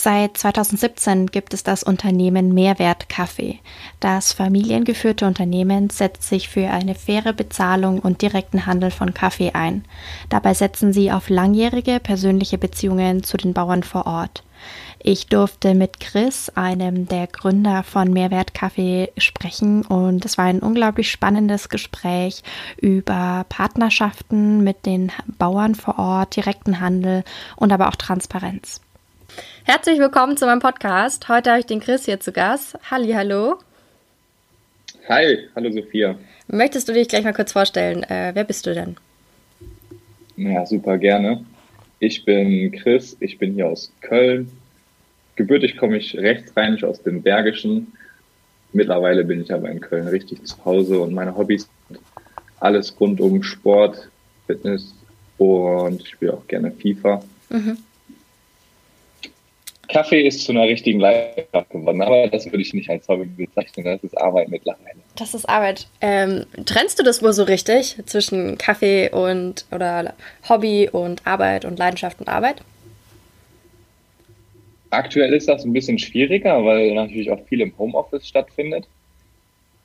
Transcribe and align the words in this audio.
Seit 0.00 0.36
2017 0.36 1.26
gibt 1.26 1.52
es 1.54 1.64
das 1.64 1.82
Unternehmen 1.82 2.54
Mehrwert 2.54 3.08
Kaffee. 3.08 3.58
Das 3.98 4.32
familiengeführte 4.32 5.26
Unternehmen 5.26 5.90
setzt 5.90 6.22
sich 6.22 6.48
für 6.48 6.70
eine 6.70 6.94
faire 6.94 7.32
Bezahlung 7.32 7.98
und 7.98 8.22
direkten 8.22 8.64
Handel 8.64 8.92
von 8.92 9.12
Kaffee 9.12 9.50
ein. 9.54 9.84
Dabei 10.28 10.54
setzen 10.54 10.92
sie 10.92 11.10
auf 11.10 11.30
langjährige 11.30 11.98
persönliche 11.98 12.58
Beziehungen 12.58 13.24
zu 13.24 13.38
den 13.38 13.54
Bauern 13.54 13.82
vor 13.82 14.06
Ort. 14.06 14.44
Ich 15.00 15.26
durfte 15.26 15.74
mit 15.74 15.98
Chris, 15.98 16.48
einem 16.50 17.08
der 17.08 17.26
Gründer 17.26 17.82
von 17.82 18.12
Mehrwert 18.12 18.54
Kaffee, 18.54 19.10
sprechen 19.18 19.84
und 19.84 20.24
es 20.24 20.38
war 20.38 20.44
ein 20.44 20.60
unglaublich 20.60 21.10
spannendes 21.10 21.70
Gespräch 21.70 22.44
über 22.76 23.44
Partnerschaften 23.48 24.62
mit 24.62 24.86
den 24.86 25.10
Bauern 25.38 25.74
vor 25.74 25.98
Ort, 25.98 26.36
direkten 26.36 26.78
Handel 26.78 27.24
und 27.56 27.72
aber 27.72 27.88
auch 27.88 27.96
Transparenz. 27.96 28.80
Herzlich 29.64 29.98
willkommen 29.98 30.36
zu 30.36 30.46
meinem 30.46 30.60
Podcast. 30.60 31.28
Heute 31.28 31.50
habe 31.50 31.60
ich 31.60 31.66
den 31.66 31.80
Chris 31.80 32.04
hier 32.04 32.20
zu 32.20 32.32
Gast. 32.32 32.78
Halli, 32.90 33.12
hallo. 33.12 33.58
Hi, 35.08 35.48
hallo 35.54 35.70
Sophia. 35.70 36.18
Möchtest 36.46 36.88
du 36.88 36.92
dich 36.92 37.08
gleich 37.08 37.24
mal 37.24 37.34
kurz 37.34 37.52
vorstellen? 37.52 38.02
Äh, 38.04 38.30
wer 38.34 38.44
bist 38.44 38.66
du 38.66 38.74
denn? 38.74 38.96
Ja, 40.36 40.64
super 40.64 40.98
gerne. 40.98 41.44
Ich 41.98 42.24
bin 42.24 42.72
Chris, 42.72 43.16
ich 43.20 43.38
bin 43.38 43.54
hier 43.54 43.68
aus 43.68 43.92
Köln. 44.00 44.50
Gebürtig 45.36 45.76
komme 45.76 45.98
ich 45.98 46.16
rechtsrheinisch 46.16 46.84
aus 46.84 47.02
dem 47.02 47.22
Bergischen. 47.22 47.92
Mittlerweile 48.72 49.24
bin 49.24 49.42
ich 49.42 49.52
aber 49.52 49.70
in 49.70 49.80
Köln 49.80 50.08
richtig 50.08 50.44
zu 50.44 50.64
Hause 50.64 51.00
und 51.00 51.14
meine 51.14 51.36
Hobbys 51.36 51.68
sind 51.88 52.00
alles 52.60 52.98
rund 52.98 53.20
um 53.20 53.42
Sport, 53.42 54.08
Fitness 54.46 54.94
und 55.38 56.00
ich 56.02 56.08
spiele 56.08 56.34
auch 56.34 56.46
gerne 56.46 56.72
FIFA. 56.72 57.22
Mhm. 57.50 57.78
Kaffee 59.88 60.26
ist 60.26 60.44
zu 60.44 60.52
einer 60.52 60.64
richtigen 60.64 61.00
Leidenschaft 61.00 61.70
geworden, 61.70 62.02
aber 62.02 62.28
das 62.28 62.46
würde 62.46 62.60
ich 62.60 62.74
nicht 62.74 62.90
als 62.90 63.08
Hobby 63.08 63.24
bezeichnen, 63.24 63.84
das 63.84 64.02
ist 64.04 64.16
Arbeit 64.18 64.48
mittlerweile. 64.48 64.98
Das 65.16 65.34
ist 65.34 65.48
Arbeit. 65.48 65.88
Ähm, 66.00 66.44
trennst 66.66 66.98
du 66.98 67.02
das 67.02 67.22
wohl 67.22 67.32
so 67.32 67.44
richtig 67.44 67.96
zwischen 68.04 68.58
Kaffee 68.58 69.10
und 69.10 69.64
oder 69.72 70.14
Hobby 70.48 70.88
und 70.90 71.26
Arbeit 71.26 71.64
und 71.64 71.78
Leidenschaft 71.78 72.20
und 72.20 72.28
Arbeit? 72.28 72.62
Aktuell 74.90 75.32
ist 75.32 75.48
das 75.48 75.64
ein 75.64 75.72
bisschen 75.72 75.98
schwieriger, 75.98 76.64
weil 76.64 76.94
natürlich 76.94 77.30
auch 77.30 77.40
viel 77.46 77.60
im 77.60 77.76
Homeoffice 77.78 78.28
stattfindet. 78.28 78.86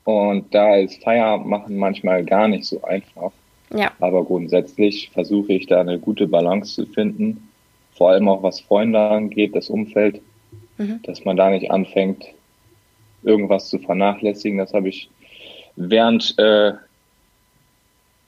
Und 0.04 0.54
da 0.54 0.76
ist 0.76 1.02
Feierabend 1.02 1.46
machen 1.46 1.76
manchmal 1.76 2.24
gar 2.24 2.48
nicht 2.48 2.64
so 2.64 2.82
einfach. 2.82 3.32
Ja. 3.74 3.92
Aber 4.00 4.24
grundsätzlich 4.24 5.10
versuche 5.10 5.54
ich 5.54 5.66
da 5.66 5.80
eine 5.80 5.98
gute 5.98 6.26
Balance 6.26 6.74
zu 6.74 6.86
finden 6.86 7.43
vor 7.94 8.10
allem 8.10 8.28
auch 8.28 8.42
was 8.42 8.60
Freunde 8.60 8.98
angeht, 8.98 9.54
das 9.54 9.70
Umfeld, 9.70 10.20
mhm. 10.78 11.00
dass 11.04 11.24
man 11.24 11.36
da 11.36 11.50
nicht 11.50 11.70
anfängt, 11.70 12.26
irgendwas 13.22 13.68
zu 13.68 13.78
vernachlässigen. 13.78 14.58
Das 14.58 14.72
habe 14.72 14.88
ich 14.88 15.08
während 15.76 16.34
äh, 16.38 16.72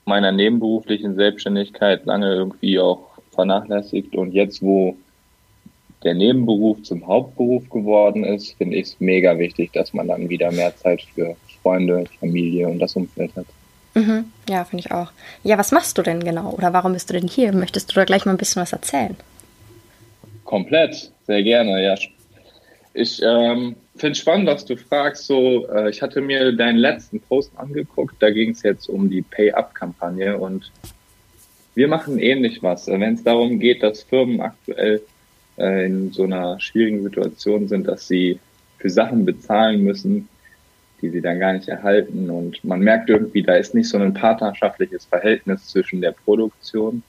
meiner 0.04 0.32
nebenberuflichen 0.32 1.16
Selbstständigkeit 1.16 2.06
lange 2.06 2.32
irgendwie 2.32 2.78
auch 2.78 3.10
vernachlässigt. 3.32 4.14
Und 4.16 4.32
jetzt, 4.32 4.62
wo 4.62 4.96
der 6.04 6.14
Nebenberuf 6.14 6.82
zum 6.82 7.06
Hauptberuf 7.06 7.68
geworden 7.68 8.24
ist, 8.24 8.52
finde 8.56 8.76
ich 8.76 8.86
es 8.86 9.00
mega 9.00 9.38
wichtig, 9.38 9.72
dass 9.72 9.92
man 9.92 10.08
dann 10.08 10.28
wieder 10.28 10.52
mehr 10.52 10.74
Zeit 10.76 11.02
für 11.14 11.36
Freunde, 11.62 12.04
Familie 12.20 12.68
und 12.68 12.78
das 12.78 12.94
Umfeld 12.94 13.34
hat. 13.34 13.46
Mhm. 13.94 14.30
Ja, 14.48 14.64
finde 14.64 14.84
ich 14.86 14.92
auch. 14.92 15.10
Ja, 15.42 15.58
was 15.58 15.72
machst 15.72 15.98
du 15.98 16.02
denn 16.02 16.22
genau? 16.22 16.50
Oder 16.50 16.72
warum 16.72 16.92
bist 16.92 17.10
du 17.10 17.14
denn 17.14 17.28
hier? 17.28 17.52
Möchtest 17.52 17.90
du 17.90 17.94
da 17.94 18.04
gleich 18.04 18.24
mal 18.24 18.32
ein 18.32 18.38
bisschen 18.38 18.62
was 18.62 18.72
erzählen? 18.72 19.16
Komplett, 20.46 21.12
sehr 21.26 21.42
gerne, 21.42 21.82
ja. 21.82 21.94
Ich 22.94 23.20
ähm, 23.22 23.76
finde 23.96 24.12
es 24.12 24.18
spannend, 24.18 24.46
was 24.46 24.64
du 24.64 24.76
fragst. 24.76 25.26
So, 25.26 25.68
äh, 25.68 25.90
ich 25.90 26.00
hatte 26.00 26.22
mir 26.22 26.52
deinen 26.52 26.78
letzten 26.78 27.20
Post 27.20 27.52
angeguckt, 27.56 28.14
da 28.20 28.30
ging 28.30 28.52
es 28.52 28.62
jetzt 28.62 28.88
um 28.88 29.10
die 29.10 29.22
Pay-Up-Kampagne 29.22 30.38
und 30.38 30.72
wir 31.74 31.88
machen 31.88 32.18
ähnlich 32.18 32.62
was. 32.62 32.86
Wenn 32.86 33.02
es 33.02 33.22
darum 33.22 33.58
geht, 33.58 33.82
dass 33.82 34.04
Firmen 34.04 34.40
aktuell 34.40 35.02
äh, 35.58 35.86
in 35.86 36.12
so 36.12 36.22
einer 36.22 36.58
schwierigen 36.58 37.02
Situation 37.02 37.68
sind, 37.68 37.86
dass 37.86 38.08
sie 38.08 38.38
für 38.78 38.88
Sachen 38.88 39.26
bezahlen 39.26 39.82
müssen, 39.82 40.28
die 41.02 41.10
sie 41.10 41.20
dann 41.20 41.40
gar 41.40 41.52
nicht 41.52 41.68
erhalten. 41.68 42.30
Und 42.30 42.64
man 42.64 42.80
merkt 42.80 43.10
irgendwie, 43.10 43.42
da 43.42 43.56
ist 43.56 43.74
nicht 43.74 43.88
so 43.88 43.98
ein 43.98 44.14
partnerschaftliches 44.14 45.04
Verhältnis 45.06 45.66
zwischen 45.66 46.00
der 46.00 46.12
Produktion 46.12 47.02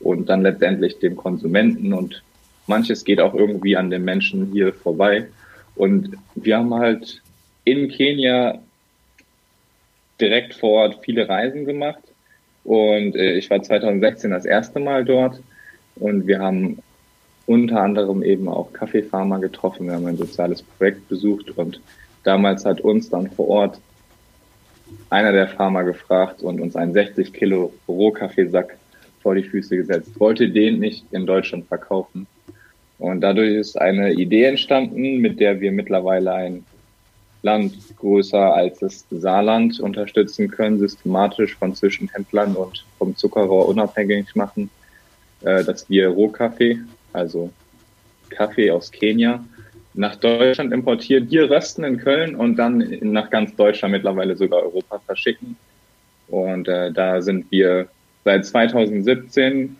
und 0.00 0.28
dann 0.28 0.42
letztendlich 0.42 0.98
dem 0.98 1.16
Konsumenten 1.16 1.92
und 1.92 2.22
manches 2.66 3.04
geht 3.04 3.20
auch 3.20 3.34
irgendwie 3.34 3.76
an 3.76 3.90
den 3.90 4.04
Menschen 4.04 4.52
hier 4.52 4.72
vorbei. 4.72 5.28
Und 5.74 6.16
wir 6.34 6.58
haben 6.58 6.74
halt 6.74 7.22
in 7.64 7.88
Kenia 7.88 8.60
direkt 10.20 10.54
vor 10.54 10.82
Ort 10.82 11.04
viele 11.04 11.28
Reisen 11.28 11.64
gemacht. 11.64 12.02
Und 12.64 13.14
äh, 13.14 13.34
ich 13.34 13.50
war 13.50 13.62
2016 13.62 14.30
das 14.30 14.44
erste 14.44 14.80
Mal 14.80 15.04
dort. 15.04 15.40
Und 15.96 16.26
wir 16.26 16.40
haben 16.40 16.78
unter 17.46 17.80
anderem 17.80 18.22
eben 18.22 18.48
auch 18.48 18.72
Kaffeefarmer 18.72 19.38
getroffen. 19.38 19.86
Wir 19.86 19.94
haben 19.94 20.06
ein 20.06 20.16
soziales 20.16 20.62
Projekt 20.62 21.08
besucht. 21.08 21.50
Und 21.56 21.80
damals 22.24 22.64
hat 22.64 22.80
uns 22.80 23.08
dann 23.10 23.30
vor 23.30 23.48
Ort 23.48 23.80
einer 25.10 25.32
der 25.32 25.48
Farmer 25.48 25.84
gefragt 25.84 26.42
und 26.42 26.60
uns 26.60 26.76
einen 26.76 26.92
60 26.92 27.32
Kilo 27.32 27.72
Rohkaffeesack 27.88 28.76
vor 29.22 29.34
die 29.34 29.42
Füße 29.42 29.76
gesetzt. 29.76 30.18
Wollte 30.18 30.48
den 30.48 30.78
nicht 30.78 31.04
in 31.12 31.26
Deutschland 31.26 31.66
verkaufen. 31.66 32.26
Und 32.98 33.20
dadurch 33.20 33.54
ist 33.54 33.80
eine 33.80 34.12
Idee 34.12 34.44
entstanden, 34.44 35.18
mit 35.18 35.38
der 35.38 35.60
wir 35.60 35.72
mittlerweile 35.72 36.32
ein 36.32 36.64
Land 37.42 37.74
größer 37.98 38.54
als 38.54 38.78
das 38.78 39.04
Saarland 39.10 39.78
unterstützen 39.80 40.50
können, 40.50 40.78
systematisch 40.78 41.54
von 41.56 41.74
Zwischenhändlern 41.74 42.56
und 42.56 42.84
vom 42.98 43.16
Zuckerrohr 43.16 43.68
unabhängig 43.68 44.34
machen, 44.34 44.70
äh, 45.42 45.62
dass 45.62 45.88
wir 45.88 46.08
Rohkaffee, 46.08 46.80
also 47.12 47.50
Kaffee 48.30 48.70
aus 48.70 48.90
Kenia, 48.90 49.44
nach 49.94 50.16
Deutschland 50.16 50.72
importieren, 50.72 51.26
hier 51.26 51.50
rösten 51.50 51.84
in 51.84 51.98
Köln 51.98 52.34
und 52.34 52.56
dann 52.56 52.98
nach 53.00 53.30
ganz 53.30 53.54
Deutschland, 53.56 53.92
mittlerweile 53.92 54.36
sogar 54.36 54.62
Europa 54.62 54.98
verschicken. 55.06 55.56
Und 56.28 56.68
äh, 56.68 56.92
da 56.92 57.22
sind 57.22 57.50
wir 57.50 57.88
seit 58.24 58.44
2017 58.44 59.76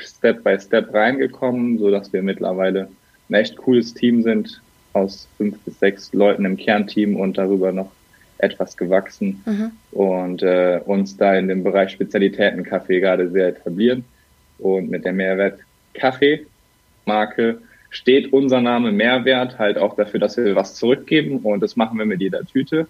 Step 0.00 0.42
by 0.44 0.58
Step 0.58 0.92
reingekommen, 0.92 1.78
so 1.78 1.90
dass 1.90 2.12
wir 2.12 2.22
mittlerweile 2.22 2.88
ein 3.28 3.34
echt 3.34 3.56
cooles 3.56 3.94
Team 3.94 4.22
sind 4.22 4.60
aus 4.92 5.28
fünf 5.36 5.58
bis 5.60 5.78
sechs 5.78 6.12
Leuten 6.12 6.44
im 6.44 6.56
Kernteam 6.56 7.16
und 7.16 7.38
darüber 7.38 7.72
noch 7.72 7.90
etwas 8.38 8.76
gewachsen 8.76 9.42
mhm. 9.44 9.72
und 9.92 10.42
äh, 10.42 10.80
uns 10.84 11.16
da 11.16 11.34
in 11.34 11.48
dem 11.48 11.64
Bereich 11.64 11.90
Spezialitäten 11.90 12.62
Kaffee 12.62 13.00
gerade 13.00 13.28
sehr 13.30 13.48
etablieren 13.48 14.04
und 14.58 14.90
mit 14.90 15.04
der 15.04 15.12
Mehrwert 15.12 15.58
Kaffee 15.94 16.46
Marke 17.04 17.58
steht 17.90 18.32
unser 18.32 18.60
Name 18.60 18.92
Mehrwert 18.92 19.58
halt 19.58 19.78
auch 19.78 19.96
dafür, 19.96 20.20
dass 20.20 20.36
wir 20.36 20.54
was 20.54 20.74
zurückgeben 20.76 21.38
und 21.38 21.60
das 21.60 21.76
machen 21.76 21.98
wir 21.98 22.06
mit 22.06 22.20
jeder 22.20 22.44
Tüte. 22.44 22.86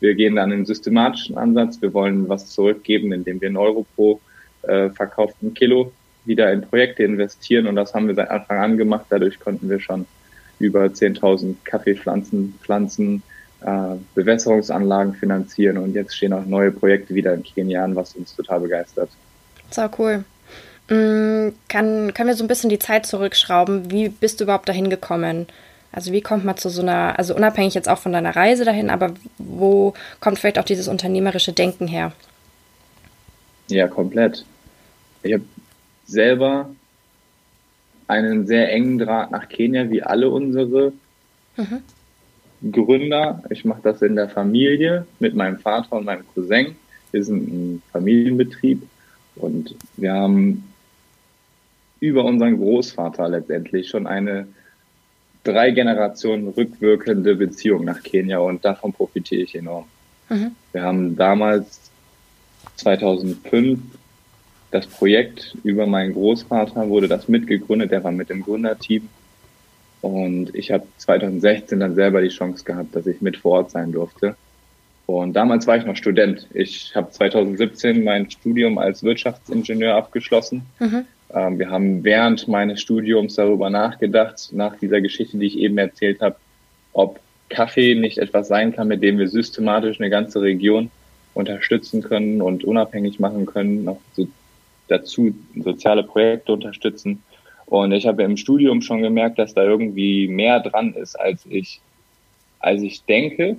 Wir 0.00 0.14
gehen 0.14 0.36
dann 0.36 0.50
in 0.50 0.60
den 0.60 0.66
systematischen 0.66 1.38
Ansatz. 1.38 1.80
Wir 1.80 1.94
wollen 1.94 2.28
was 2.28 2.50
zurückgeben, 2.50 3.12
indem 3.12 3.40
wir 3.40 3.48
einen 3.48 3.56
Euro 3.56 3.86
pro 3.96 4.20
äh, 4.62 4.90
verkauften 4.90 5.54
Kilo 5.54 5.92
wieder 6.24 6.52
in 6.52 6.62
Projekte 6.62 7.02
investieren 7.02 7.66
und 7.66 7.76
das 7.76 7.94
haben 7.94 8.08
wir 8.08 8.14
seit 8.14 8.30
Anfang 8.30 8.58
an 8.58 8.76
gemacht. 8.76 9.06
Dadurch 9.10 9.40
konnten 9.40 9.68
wir 9.68 9.80
schon 9.80 10.06
über 10.58 10.84
10.000 10.84 11.56
Kaffeepflanzen 11.64 12.58
pflanzen, 12.62 13.22
äh, 13.62 13.96
Bewässerungsanlagen 14.14 15.14
finanzieren 15.14 15.78
und 15.78 15.94
jetzt 15.94 16.16
stehen 16.16 16.32
auch 16.32 16.44
neue 16.44 16.70
Projekte 16.70 17.14
wieder 17.14 17.34
in 17.34 17.42
Kenia 17.42 17.84
an, 17.84 17.96
was 17.96 18.14
uns 18.14 18.34
total 18.34 18.60
begeistert. 18.60 19.10
So 19.70 19.88
cool. 19.98 20.24
Mm, 20.88 21.54
kann, 21.68 22.14
können 22.14 22.28
wir 22.28 22.34
so 22.34 22.44
ein 22.44 22.48
bisschen 22.48 22.70
die 22.70 22.78
Zeit 22.78 23.06
zurückschrauben? 23.06 23.90
Wie 23.90 24.08
bist 24.08 24.40
du 24.40 24.44
überhaupt 24.44 24.68
dahin 24.68 24.90
gekommen? 24.90 25.46
Also 25.92 26.12
wie 26.12 26.22
kommt 26.22 26.44
man 26.44 26.56
zu 26.56 26.70
so 26.70 26.82
einer, 26.82 27.18
also 27.18 27.36
unabhängig 27.36 27.74
jetzt 27.74 27.88
auch 27.88 27.98
von 27.98 28.12
deiner 28.12 28.34
Reise 28.34 28.64
dahin, 28.64 28.88
aber 28.88 29.12
wo 29.38 29.92
kommt 30.20 30.38
vielleicht 30.38 30.58
auch 30.58 30.64
dieses 30.64 30.88
unternehmerische 30.88 31.52
Denken 31.52 31.86
her? 31.86 32.12
Ja, 33.68 33.88
komplett. 33.88 34.44
Ich 35.22 35.34
habe 35.34 35.44
selber 36.12 36.70
einen 38.06 38.46
sehr 38.46 38.70
engen 38.70 38.98
Draht 38.98 39.30
nach 39.30 39.48
Kenia, 39.48 39.90
wie 39.90 40.02
alle 40.02 40.30
unsere 40.30 40.92
mhm. 41.56 42.70
Gründer. 42.70 43.42
Ich 43.50 43.64
mache 43.64 43.80
das 43.82 44.02
in 44.02 44.16
der 44.16 44.28
Familie 44.28 45.06
mit 45.18 45.34
meinem 45.34 45.58
Vater 45.58 45.96
und 45.96 46.04
meinem 46.04 46.24
Cousin. 46.34 46.76
Wir 47.10 47.24
sind 47.24 47.48
ein 47.48 47.82
Familienbetrieb 47.92 48.82
und 49.36 49.74
wir 49.96 50.12
haben 50.12 50.64
über 52.00 52.24
unseren 52.24 52.58
Großvater 52.58 53.28
letztendlich 53.28 53.88
schon 53.88 54.06
eine 54.06 54.48
drei 55.44 55.70
Generationen 55.70 56.48
rückwirkende 56.48 57.36
Beziehung 57.36 57.84
nach 57.84 58.02
Kenia 58.02 58.38
und 58.38 58.64
davon 58.64 58.92
profitiere 58.92 59.42
ich 59.42 59.54
enorm. 59.54 59.84
Mhm. 60.28 60.52
Wir 60.72 60.82
haben 60.82 61.16
damals 61.16 61.90
2005 62.76 63.80
das 64.72 64.86
Projekt 64.86 65.56
über 65.62 65.86
meinen 65.86 66.14
Großvater 66.14 66.88
wurde 66.88 67.06
das 67.06 67.28
mitgegründet, 67.28 67.92
der 67.92 68.02
war 68.02 68.10
mit 68.10 68.30
im 68.30 68.42
Gründerteam 68.42 69.08
und 70.02 70.54
ich 70.54 70.72
habe 70.72 70.84
2016 70.98 71.78
dann 71.78 71.94
selber 71.94 72.20
die 72.20 72.28
Chance 72.28 72.64
gehabt, 72.64 72.94
dass 72.94 73.06
ich 73.06 73.20
mit 73.20 73.36
vor 73.36 73.52
Ort 73.52 73.70
sein 73.70 73.92
durfte. 73.92 74.34
Und 75.06 75.34
damals 75.34 75.66
war 75.66 75.76
ich 75.76 75.84
noch 75.84 75.96
Student. 75.96 76.48
Ich 76.54 76.94
habe 76.96 77.10
2017 77.10 78.02
mein 78.02 78.30
Studium 78.30 78.78
als 78.78 79.02
Wirtschaftsingenieur 79.02 79.94
abgeschlossen. 79.94 80.62
Mhm. 80.80 81.04
Ähm, 81.32 81.58
wir 81.58 81.70
haben 81.70 82.02
während 82.02 82.48
meines 82.48 82.80
Studiums 82.80 83.36
darüber 83.36 83.70
nachgedacht, 83.70 84.50
nach 84.52 84.76
dieser 84.76 85.00
Geschichte, 85.00 85.38
die 85.38 85.46
ich 85.46 85.58
eben 85.58 85.78
erzählt 85.78 86.20
habe, 86.20 86.36
ob 86.92 87.20
Kaffee 87.48 87.94
nicht 87.94 88.18
etwas 88.18 88.48
sein 88.48 88.74
kann, 88.74 88.88
mit 88.88 89.02
dem 89.02 89.18
wir 89.18 89.28
systematisch 89.28 90.00
eine 90.00 90.10
ganze 90.10 90.40
Region 90.40 90.90
unterstützen 91.34 92.02
können 92.02 92.42
und 92.42 92.64
unabhängig 92.64 93.20
machen 93.20 93.46
können, 93.46 93.84
noch 93.84 94.00
so 94.14 94.26
dazu 94.92 95.34
soziale 95.56 96.02
Projekte 96.04 96.52
unterstützen. 96.52 97.22
Und 97.66 97.92
ich 97.92 98.06
habe 98.06 98.22
im 98.22 98.36
Studium 98.36 98.82
schon 98.82 99.02
gemerkt, 99.02 99.38
dass 99.38 99.54
da 99.54 99.64
irgendwie 99.64 100.28
mehr 100.28 100.60
dran 100.60 100.92
ist, 100.94 101.18
als 101.18 101.46
ich, 101.48 101.80
als 102.60 102.82
ich 102.82 103.02
denke, 103.04 103.56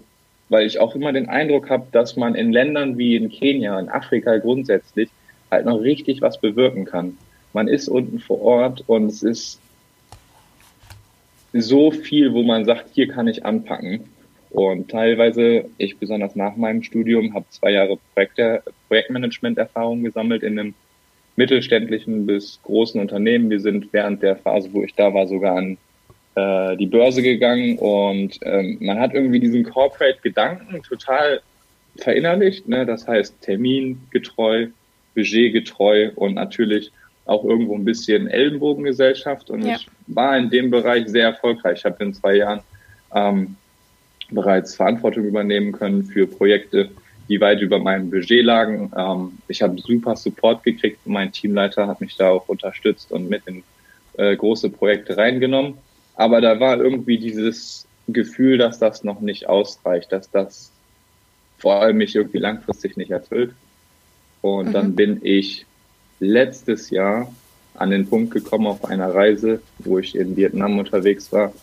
weil 0.49 0.67
ich 0.67 0.79
auch 0.79 0.95
immer 0.95 1.11
den 1.11 1.29
Eindruck 1.29 1.69
habe, 1.69 1.87
dass 1.91 2.15
man 2.15 2.35
in 2.35 2.51
Ländern 2.51 2.97
wie 2.97 3.15
in 3.15 3.29
Kenia, 3.29 3.79
in 3.79 3.89
Afrika 3.89 4.37
grundsätzlich 4.37 5.09
halt 5.49 5.65
noch 5.65 5.81
richtig 5.81 6.21
was 6.21 6.39
bewirken 6.39 6.85
kann. 6.85 7.17
Man 7.53 7.67
ist 7.67 7.87
unten 7.87 8.19
vor 8.19 8.41
Ort 8.41 8.83
und 8.87 9.07
es 9.07 9.23
ist 9.23 9.59
so 11.53 11.91
viel, 11.91 12.33
wo 12.33 12.43
man 12.43 12.65
sagt, 12.65 12.89
hier 12.93 13.07
kann 13.07 13.27
ich 13.27 13.45
anpacken. 13.45 14.01
Und 14.49 14.91
teilweise, 14.91 15.65
ich 15.77 15.97
besonders 15.97 16.35
nach 16.35 16.55
meinem 16.55 16.83
Studium, 16.83 17.33
habe 17.33 17.45
zwei 17.49 17.71
Jahre 17.71 17.97
Projekte, 18.13 18.61
Projektmanagement-Erfahrung 18.87 20.03
gesammelt 20.03 20.43
in 20.43 20.59
einem 20.59 20.73
mittelständlichen 21.35 22.25
bis 22.25 22.59
großen 22.63 22.99
Unternehmen. 22.99 23.49
Wir 23.49 23.59
sind 23.59 23.91
während 23.91 24.21
der 24.21 24.35
Phase, 24.35 24.69
wo 24.71 24.83
ich 24.83 24.93
da 24.95 25.13
war, 25.13 25.27
sogar 25.27 25.57
an 25.57 25.77
äh, 26.35 26.77
die 26.77 26.87
Börse 26.87 27.21
gegangen 27.21 27.77
und 27.77 28.39
ähm, 28.43 28.77
man 28.81 28.99
hat 28.99 29.13
irgendwie 29.13 29.39
diesen 29.39 29.63
Corporate-Gedanken 29.63 30.81
total 30.83 31.41
verinnerlicht. 31.97 32.67
Ne? 32.67 32.85
Das 32.85 33.07
heißt 33.07 33.41
termingetreu, 33.41 34.67
budgetgetreu 35.15 36.11
und 36.15 36.35
natürlich 36.35 36.91
auch 37.25 37.45
irgendwo 37.45 37.75
ein 37.75 37.85
bisschen 37.85 38.27
Ellenbogengesellschaft. 38.27 39.49
Und 39.49 39.65
ja. 39.65 39.75
ich 39.75 39.87
war 40.07 40.37
in 40.37 40.49
dem 40.49 40.71
Bereich 40.71 41.07
sehr 41.07 41.25
erfolgreich. 41.25 41.79
Ich 41.79 41.85
habe 41.85 42.03
in 42.03 42.13
zwei 42.13 42.35
Jahren 42.35 42.61
ähm, 43.13 43.55
bereits 44.31 44.75
Verantwortung 44.75 45.25
übernehmen 45.25 45.71
können 45.71 46.03
für 46.03 46.27
Projekte, 46.27 46.89
die 47.29 47.39
weit 47.39 47.61
über 47.61 47.79
meinem 47.79 48.09
Budget 48.09 48.43
lagen. 48.43 48.91
Ähm, 48.97 49.37
ich 49.47 49.61
habe 49.61 49.79
super 49.79 50.15
Support 50.15 50.63
gekriegt. 50.63 50.99
Mein 51.05 51.31
Teamleiter 51.31 51.87
hat 51.87 52.01
mich 52.01 52.15
da 52.15 52.29
auch 52.29 52.47
unterstützt 52.47 53.11
und 53.11 53.29
mit 53.29 53.43
in 53.45 53.63
äh, 54.17 54.35
große 54.35 54.69
Projekte 54.69 55.17
reingenommen. 55.17 55.75
Aber 56.15 56.41
da 56.41 56.59
war 56.59 56.77
irgendwie 56.77 57.17
dieses 57.17 57.87
Gefühl, 58.07 58.57
dass 58.57 58.79
das 58.79 59.03
noch 59.03 59.21
nicht 59.21 59.47
ausreicht, 59.47 60.11
dass 60.11 60.29
das 60.29 60.71
vor 61.57 61.81
allem 61.81 61.97
mich 61.97 62.15
irgendwie 62.15 62.39
langfristig 62.39 62.97
nicht 62.97 63.11
erfüllt. 63.11 63.53
Und 64.41 64.69
mhm. 64.69 64.73
dann 64.73 64.95
bin 64.95 65.19
ich 65.23 65.65
letztes 66.19 66.89
Jahr 66.89 67.33
an 67.75 67.89
den 67.89 68.07
Punkt 68.07 68.31
gekommen 68.31 68.67
auf 68.67 68.85
einer 68.85 69.13
Reise, 69.13 69.61
wo 69.79 69.97
ich 69.97 70.15
in 70.15 70.35
Vietnam 70.35 70.77
unterwegs 70.77 71.31
war, 71.31 71.53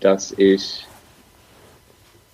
dass 0.00 0.32
ich 0.32 0.86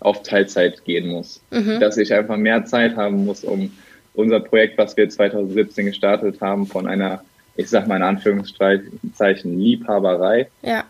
auf 0.05 0.23
Teilzeit 0.23 0.85
gehen 0.85 1.09
muss. 1.09 1.41
Mhm. 1.51 1.81
Dass 1.81 1.97
ich 1.97 2.13
einfach 2.13 2.37
mehr 2.37 2.65
Zeit 2.65 2.97
haben 2.97 3.25
muss, 3.25 3.43
um 3.43 3.73
unser 4.15 4.41
Projekt, 4.41 4.79
was 4.79 4.97
wir 4.97 5.09
2017 5.09 5.87
gestartet 5.87 6.41
haben, 6.41 6.67
von 6.67 6.87
einer, 6.87 7.25
ich 7.57 7.69
sag 7.69 7.87
mal 7.89 7.97
in 7.97 8.03
Anführungszeichen, 8.03 9.59
Liebhaberei 9.59 10.49
ja. 10.63 10.85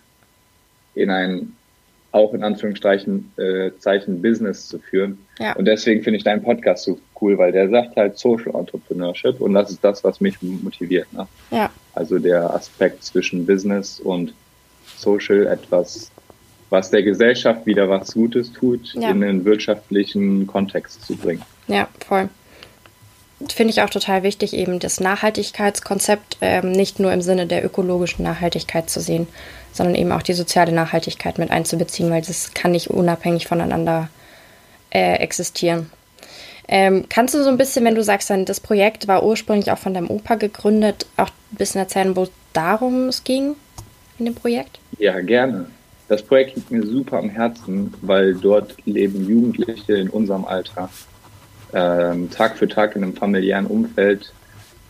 in 0.94 1.10
ein 1.10 1.52
auch 2.14 2.32
in 2.32 2.44
Anführungszeichen 2.44 3.32
äh, 3.38 3.72
Zeichen 3.80 4.22
Business 4.22 4.68
zu 4.68 4.78
führen. 4.78 5.18
Ja. 5.40 5.56
Und 5.56 5.64
deswegen 5.64 6.04
finde 6.04 6.18
ich 6.18 6.22
deinen 6.22 6.44
Podcast 6.44 6.84
so 6.84 7.00
cool, 7.20 7.36
weil 7.38 7.50
der 7.50 7.68
sagt 7.68 7.96
halt 7.96 8.16
Social 8.18 8.54
Entrepreneurship 8.54 9.40
und 9.40 9.52
das 9.52 9.72
ist 9.72 9.82
das, 9.82 10.04
was 10.04 10.20
mich 10.20 10.40
motiviert. 10.40 11.12
Ne? 11.12 11.26
Ja. 11.50 11.70
Also 11.92 12.20
der 12.20 12.54
Aspekt 12.54 13.02
zwischen 13.02 13.46
Business 13.46 13.98
und 13.98 14.32
Social 14.96 15.48
etwas 15.48 16.12
was 16.70 16.90
der 16.90 17.02
Gesellschaft 17.02 17.66
wieder 17.66 17.88
was 17.88 18.14
Gutes 18.14 18.52
tut, 18.52 18.94
ja. 18.94 19.10
in 19.10 19.20
den 19.20 19.44
wirtschaftlichen 19.44 20.46
Kontext 20.46 21.04
zu 21.06 21.16
bringen. 21.16 21.42
Ja, 21.68 21.88
voll. 22.06 22.28
Finde 23.52 23.72
ich 23.72 23.82
auch 23.82 23.90
total 23.90 24.22
wichtig, 24.22 24.54
eben 24.54 24.78
das 24.78 25.00
Nachhaltigkeitskonzept 25.00 26.38
ähm, 26.40 26.72
nicht 26.72 27.00
nur 27.00 27.12
im 27.12 27.20
Sinne 27.20 27.46
der 27.46 27.64
ökologischen 27.64 28.24
Nachhaltigkeit 28.24 28.88
zu 28.88 29.00
sehen, 29.00 29.26
sondern 29.72 29.96
eben 29.96 30.12
auch 30.12 30.22
die 30.22 30.32
soziale 30.32 30.72
Nachhaltigkeit 30.72 31.38
mit 31.38 31.50
einzubeziehen, 31.50 32.10
weil 32.10 32.22
das 32.22 32.54
kann 32.54 32.70
nicht 32.70 32.90
unabhängig 32.90 33.46
voneinander 33.46 34.08
äh, 34.90 35.16
existieren. 35.16 35.90
Ähm, 36.68 37.04
kannst 37.08 37.34
du 37.34 37.42
so 37.42 37.50
ein 37.50 37.58
bisschen, 37.58 37.84
wenn 37.84 37.94
du 37.94 38.02
sagst, 38.02 38.30
dann 38.30 38.46
das 38.46 38.60
Projekt 38.60 39.06
war 39.06 39.24
ursprünglich 39.24 39.70
auch 39.70 39.78
von 39.78 39.92
deinem 39.92 40.10
Opa 40.10 40.36
gegründet, 40.36 41.06
auch 41.16 41.28
ein 41.28 41.56
bisschen 41.56 41.80
erzählen, 41.80 42.16
wo 42.16 42.28
darum 42.52 43.08
es 43.08 43.24
ging 43.24 43.56
in 44.18 44.24
dem 44.24 44.34
Projekt? 44.34 44.78
Ja, 44.98 45.20
gerne. 45.20 45.66
Das 46.08 46.22
Projekt 46.22 46.56
liegt 46.56 46.70
mir 46.70 46.86
super 46.86 47.18
am 47.18 47.30
Herzen, 47.30 47.94
weil 48.02 48.34
dort 48.34 48.76
leben 48.84 49.26
Jugendliche 49.26 49.94
in 49.94 50.10
unserem 50.10 50.44
Alter 50.44 50.90
ähm, 51.72 52.30
Tag 52.30 52.58
für 52.58 52.68
Tag 52.68 52.94
in 52.94 53.02
einem 53.02 53.14
familiären 53.14 53.66
Umfeld. 53.66 54.32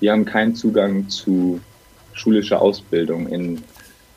Die 0.01 0.11
haben 0.11 0.25
keinen 0.25 0.55
Zugang 0.55 1.09
zu 1.09 1.61
schulischer 2.13 2.61
Ausbildung 2.61 3.29
in 3.29 3.63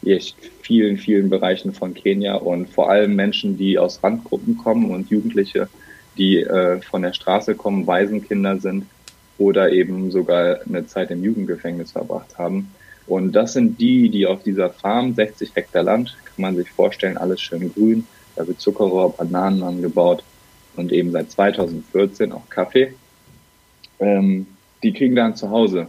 echt 0.05 0.37
vielen, 0.61 0.97
vielen 0.97 1.29
Bereichen 1.29 1.73
von 1.73 1.93
Kenia 1.93 2.35
und 2.35 2.69
vor 2.69 2.89
allem 2.89 3.15
Menschen, 3.15 3.57
die 3.57 3.77
aus 3.77 4.03
Randgruppen 4.03 4.57
kommen 4.57 4.91
und 4.91 5.09
Jugendliche, 5.09 5.67
die 6.17 6.39
äh, 6.41 6.81
von 6.81 7.01
der 7.01 7.13
Straße 7.13 7.55
kommen, 7.55 7.87
Waisenkinder 7.87 8.59
sind 8.59 8.85
oder 9.37 9.71
eben 9.71 10.11
sogar 10.11 10.59
eine 10.67 10.87
Zeit 10.87 11.11
im 11.11 11.23
Jugendgefängnis 11.23 11.91
verbracht 11.91 12.37
haben. 12.37 12.71
Und 13.07 13.31
das 13.31 13.53
sind 13.53 13.79
die, 13.79 14.09
die 14.09 14.25
auf 14.25 14.43
dieser 14.43 14.69
Farm, 14.69 15.13
60 15.13 15.55
Hektar 15.55 15.83
Land, 15.83 16.17
kann 16.25 16.41
man 16.41 16.55
sich 16.55 16.69
vorstellen, 16.69 17.17
alles 17.17 17.41
schön 17.41 17.73
grün, 17.73 18.05
da 18.35 18.45
wird 18.47 18.59
Zuckerrohr, 18.59 19.15
Bananen 19.15 19.63
angebaut 19.63 20.23
und 20.75 20.91
eben 20.91 21.11
seit 21.11 21.31
2014 21.31 22.31
auch 22.33 22.49
Kaffee. 22.49 22.93
Ähm, 23.99 24.45
die 24.83 24.93
kriegen 24.93 25.15
dann 25.15 25.35
zu 25.35 25.49
Hause. 25.49 25.87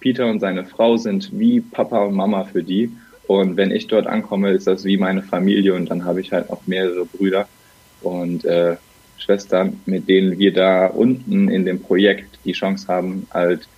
Peter 0.00 0.26
und 0.26 0.40
seine 0.40 0.64
Frau 0.64 0.96
sind 0.96 1.30
wie 1.36 1.60
Papa 1.60 2.04
und 2.04 2.14
Mama 2.14 2.44
für 2.44 2.62
die. 2.62 2.92
Und 3.26 3.56
wenn 3.56 3.72
ich 3.72 3.88
dort 3.88 4.06
ankomme, 4.06 4.52
ist 4.52 4.66
das 4.66 4.84
wie 4.84 4.96
meine 4.96 5.22
Familie 5.22 5.74
und 5.74 5.90
dann 5.90 6.04
habe 6.04 6.20
ich 6.20 6.32
halt 6.32 6.48
noch 6.50 6.66
mehrere 6.66 7.04
Brüder 7.04 7.48
und 8.00 8.44
äh, 8.44 8.76
Schwestern, 9.18 9.80
mit 9.84 10.08
denen 10.08 10.38
wir 10.38 10.52
da 10.52 10.86
unten 10.86 11.48
in 11.48 11.64
dem 11.64 11.82
Projekt 11.82 12.38
die 12.44 12.52
Chance 12.52 12.86
haben, 12.88 13.26
halt 13.32 13.68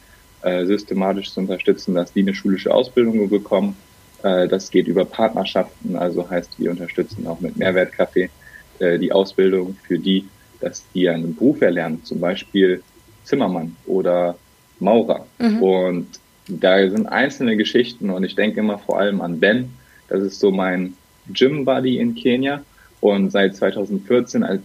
äh, 0.42 0.64
systematisch 0.64 1.32
zu 1.32 1.40
unterstützen, 1.40 1.94
dass 1.94 2.12
die 2.12 2.20
eine 2.20 2.34
schulische 2.34 2.72
Ausbildung 2.72 3.28
bekommen. 3.28 3.76
Äh, 4.22 4.48
das 4.48 4.70
geht 4.70 4.86
über 4.86 5.04
Partnerschaften, 5.04 5.96
also 5.96 6.28
heißt, 6.28 6.58
wir 6.58 6.70
unterstützen 6.70 7.26
auch 7.26 7.40
mit 7.40 7.56
Mehrwertkaffee 7.56 8.30
äh, 8.78 8.98
die 8.98 9.12
Ausbildung 9.12 9.76
für 9.86 9.98
die, 9.98 10.26
dass 10.60 10.84
die 10.94 11.08
einen 11.08 11.34
Beruf 11.34 11.60
erlernen, 11.60 12.04
zum 12.04 12.20
Beispiel 12.20 12.82
Zimmermann 13.24 13.76
oder 13.86 14.36
Maurer. 14.78 15.26
Mhm. 15.38 15.62
Und 15.62 16.08
da 16.48 16.88
sind 16.88 17.06
einzelne 17.06 17.56
Geschichten 17.56 18.10
und 18.10 18.24
ich 18.24 18.34
denke 18.34 18.60
immer 18.60 18.78
vor 18.78 18.98
allem 18.98 19.20
an 19.20 19.40
Ben. 19.40 19.70
Das 20.08 20.22
ist 20.22 20.40
so 20.40 20.50
mein 20.50 20.94
Gym-Buddy 21.28 21.98
in 21.98 22.14
Kenia. 22.14 22.62
Und 23.00 23.30
seit 23.30 23.56
2014, 23.56 24.42
als, 24.42 24.62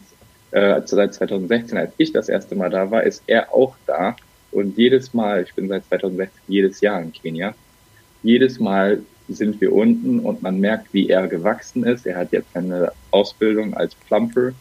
äh, 0.52 0.82
seit 0.86 1.14
2016, 1.14 1.78
als 1.78 1.94
ich 1.98 2.12
das 2.12 2.28
erste 2.28 2.56
Mal 2.56 2.70
da 2.70 2.90
war, 2.92 3.04
ist 3.04 3.24
er 3.28 3.54
auch 3.54 3.76
da 3.86 4.16
und 4.56 4.78
jedes 4.78 5.14
Mal, 5.14 5.44
ich 5.44 5.54
bin 5.54 5.68
seit 5.68 5.86
2016 5.86 6.42
jedes 6.48 6.80
Jahr 6.80 7.02
in 7.02 7.12
Kenia, 7.12 7.54
jedes 8.24 8.60
Mal 8.60 9.02
sind 9.28 9.60
wir 9.60 9.74
unten 9.74 10.20
und 10.20 10.42
man 10.42 10.60
merkt, 10.60 10.94
wie 10.94 11.10
er 11.10 11.28
gewachsen 11.28 11.84
ist. 11.84 12.06
Er 12.06 12.16
hat 12.18 12.32
jetzt 12.32 12.56
eine 12.56 12.92
Ausbildung 13.12 13.74
als 13.74 13.96
Plumper 13.96 14.54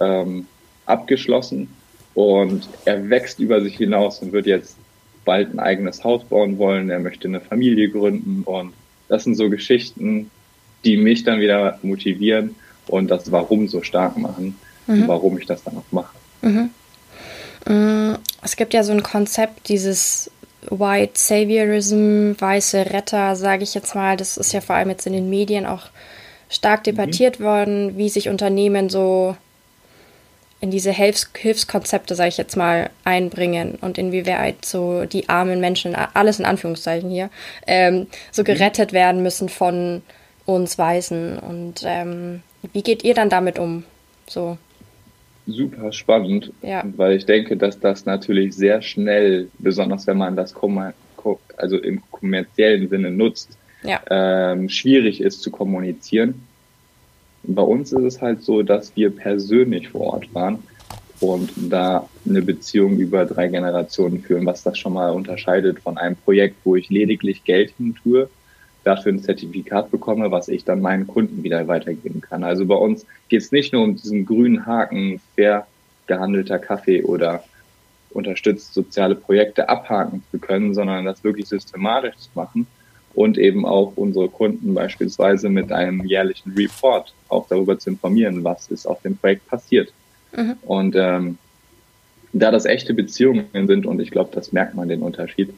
ähm, 0.00 0.46
abgeschlossen 0.84 1.68
und 2.14 2.68
er 2.84 3.08
wächst 3.08 3.38
über 3.38 3.62
sich 3.62 3.76
hinaus 3.76 4.20
und 4.20 4.32
wird 4.32 4.46
jetzt 4.46 4.76
bald 5.24 5.54
ein 5.54 5.58
eigenes 5.58 6.04
Haus 6.04 6.22
bauen 6.24 6.58
wollen. 6.58 6.90
Er 6.90 6.98
möchte 6.98 7.28
eine 7.28 7.40
Familie 7.40 7.88
gründen 7.88 8.42
und 8.44 8.74
das 9.08 9.24
sind 9.24 9.36
so 9.36 9.48
Geschichten, 9.48 10.30
die 10.84 10.96
mich 10.96 11.24
dann 11.24 11.40
wieder 11.40 11.78
motivieren 11.82 12.56
und 12.88 13.10
das 13.10 13.32
Warum 13.32 13.68
so 13.68 13.82
stark 13.82 14.18
machen 14.18 14.56
mhm. 14.86 15.02
und 15.02 15.08
warum 15.08 15.38
ich 15.38 15.46
das 15.46 15.62
dann 15.64 15.78
auch 15.78 15.92
mache. 15.92 16.16
Mhm. 16.42 16.70
Es 18.42 18.56
gibt 18.56 18.74
ja 18.74 18.82
so 18.82 18.92
ein 18.92 19.02
Konzept, 19.02 19.68
dieses 19.68 20.30
White 20.68 21.12
Saviorism, 21.14 22.32
weiße 22.38 22.86
Retter, 22.86 23.36
sage 23.36 23.62
ich 23.62 23.74
jetzt 23.74 23.94
mal. 23.94 24.16
Das 24.16 24.36
ist 24.36 24.52
ja 24.52 24.60
vor 24.60 24.76
allem 24.76 24.90
jetzt 24.90 25.06
in 25.06 25.12
den 25.12 25.30
Medien 25.30 25.66
auch 25.66 25.86
stark 26.48 26.80
mhm. 26.80 26.84
debattiert 26.84 27.40
mhm. 27.40 27.44
worden, 27.44 27.96
wie 27.96 28.08
sich 28.08 28.28
Unternehmen 28.28 28.88
so 28.88 29.36
in 30.60 30.70
diese 30.70 30.92
Hilfs 30.92 31.30
Hilfskonzepte, 31.34 32.14
sage 32.14 32.28
ich 32.28 32.36
jetzt 32.36 32.56
mal, 32.56 32.90
einbringen 33.04 33.78
und 33.80 33.96
inwieweit 33.96 34.64
so 34.64 35.06
die 35.06 35.28
armen 35.30 35.58
Menschen, 35.60 35.94
alles 35.94 36.38
in 36.38 36.44
Anführungszeichen 36.44 37.08
hier, 37.08 37.30
ähm, 37.66 38.08
so 38.30 38.42
mhm. 38.42 38.46
gerettet 38.46 38.92
werden 38.92 39.22
müssen 39.22 39.48
von 39.48 40.02
uns 40.44 40.76
Weißen. 40.76 41.38
Und 41.38 41.82
ähm, 41.86 42.42
wie 42.74 42.82
geht 42.82 43.04
ihr 43.04 43.14
dann 43.14 43.30
damit 43.30 43.58
um? 43.58 43.84
So. 44.26 44.58
Super 45.50 45.92
spannend, 45.92 46.52
ja. 46.62 46.84
weil 46.96 47.16
ich 47.16 47.26
denke, 47.26 47.56
dass 47.56 47.78
das 47.78 48.06
natürlich 48.06 48.54
sehr 48.54 48.82
schnell, 48.82 49.48
besonders 49.58 50.06
wenn 50.06 50.18
man 50.18 50.36
das 50.36 50.54
also 51.56 51.76
im 51.76 52.02
kommerziellen 52.10 52.88
Sinne 52.88 53.10
nutzt, 53.10 53.58
ja. 53.82 54.00
ähm, 54.10 54.68
schwierig 54.68 55.20
ist 55.20 55.42
zu 55.42 55.50
kommunizieren 55.50 56.46
bei 57.42 57.62
uns 57.62 57.92
ist 57.92 58.04
es 58.04 58.20
halt 58.20 58.42
so, 58.42 58.62
dass 58.62 58.94
wir 58.96 59.10
persönlich 59.10 59.88
vor 59.88 60.14
Ort 60.14 60.34
waren 60.34 60.62
und 61.20 61.50
da 61.56 62.08
eine 62.28 62.42
Beziehung 62.42 62.98
über 62.98 63.24
drei 63.26 63.48
Generationen 63.48 64.20
führen, 64.20 64.46
was 64.46 64.62
das 64.62 64.78
schon 64.78 64.94
mal 64.94 65.10
unterscheidet 65.10 65.80
von 65.80 65.98
einem 65.98 66.16
Projekt, 66.16 66.56
wo 66.64 66.76
ich 66.76 66.90
lediglich 66.90 67.44
Geld 67.44 67.72
hin 67.76 67.94
tue, 68.02 68.28
dafür 68.90 69.12
ein 69.12 69.22
Zertifikat 69.22 69.90
bekomme, 69.90 70.30
was 70.30 70.48
ich 70.48 70.64
dann 70.64 70.80
meinen 70.80 71.06
Kunden 71.06 71.42
wieder 71.42 71.66
weitergeben 71.68 72.20
kann. 72.20 72.42
Also 72.42 72.66
bei 72.66 72.74
uns 72.74 73.06
geht 73.28 73.42
es 73.42 73.52
nicht 73.52 73.72
nur 73.72 73.82
um 73.84 73.96
diesen 73.96 74.26
grünen 74.26 74.66
Haken, 74.66 75.20
fair 75.34 75.66
gehandelter 76.06 76.58
Kaffee 76.58 77.02
oder 77.04 77.44
unterstützt 78.10 78.74
soziale 78.74 79.14
Projekte 79.14 79.68
abhaken 79.68 80.24
zu 80.32 80.38
können, 80.38 80.74
sondern 80.74 81.04
das 81.04 81.22
wirklich 81.22 81.46
systematisch 81.46 82.16
zu 82.16 82.30
machen 82.34 82.66
und 83.14 83.38
eben 83.38 83.64
auch 83.64 83.92
unsere 83.94 84.28
Kunden 84.28 84.74
beispielsweise 84.74 85.48
mit 85.48 85.70
einem 85.70 86.04
jährlichen 86.04 86.52
Report 86.52 87.14
auch 87.28 87.46
darüber 87.48 87.78
zu 87.78 87.90
informieren, 87.90 88.42
was 88.42 88.68
ist 88.68 88.86
auf 88.86 89.00
dem 89.02 89.16
Projekt 89.16 89.46
passiert. 89.46 89.92
Mhm. 90.36 90.54
Und 90.62 90.96
ähm, 90.96 91.38
da 92.32 92.50
das 92.50 92.64
echte 92.64 92.94
Beziehungen 92.94 93.46
sind, 93.52 93.86
und 93.86 94.00
ich 94.00 94.10
glaube, 94.10 94.30
das 94.34 94.52
merkt 94.52 94.74
man 94.74 94.88
den 94.88 95.02
Unterschied, 95.02 95.54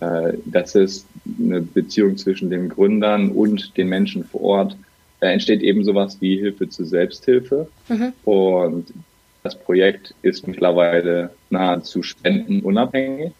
äh, 0.00 0.34
das 0.44 0.74
ist 0.74 1.06
eine 1.38 1.60
Beziehung 1.60 2.16
zwischen 2.16 2.50
den 2.50 2.68
Gründern 2.68 3.30
und 3.30 3.76
den 3.76 3.88
Menschen 3.88 4.24
vor 4.24 4.42
Ort. 4.42 4.76
Da 5.20 5.28
entsteht 5.28 5.62
eben 5.62 5.84
sowas 5.84 6.18
wie 6.20 6.38
Hilfe 6.38 6.68
zur 6.68 6.86
Selbsthilfe. 6.86 7.68
Mhm. 7.88 8.12
Und 8.24 8.92
das 9.42 9.58
Projekt 9.58 10.14
ist 10.22 10.46
mittlerweile 10.46 11.30
nahezu 11.50 12.02
spendenunabhängig. 12.02 13.32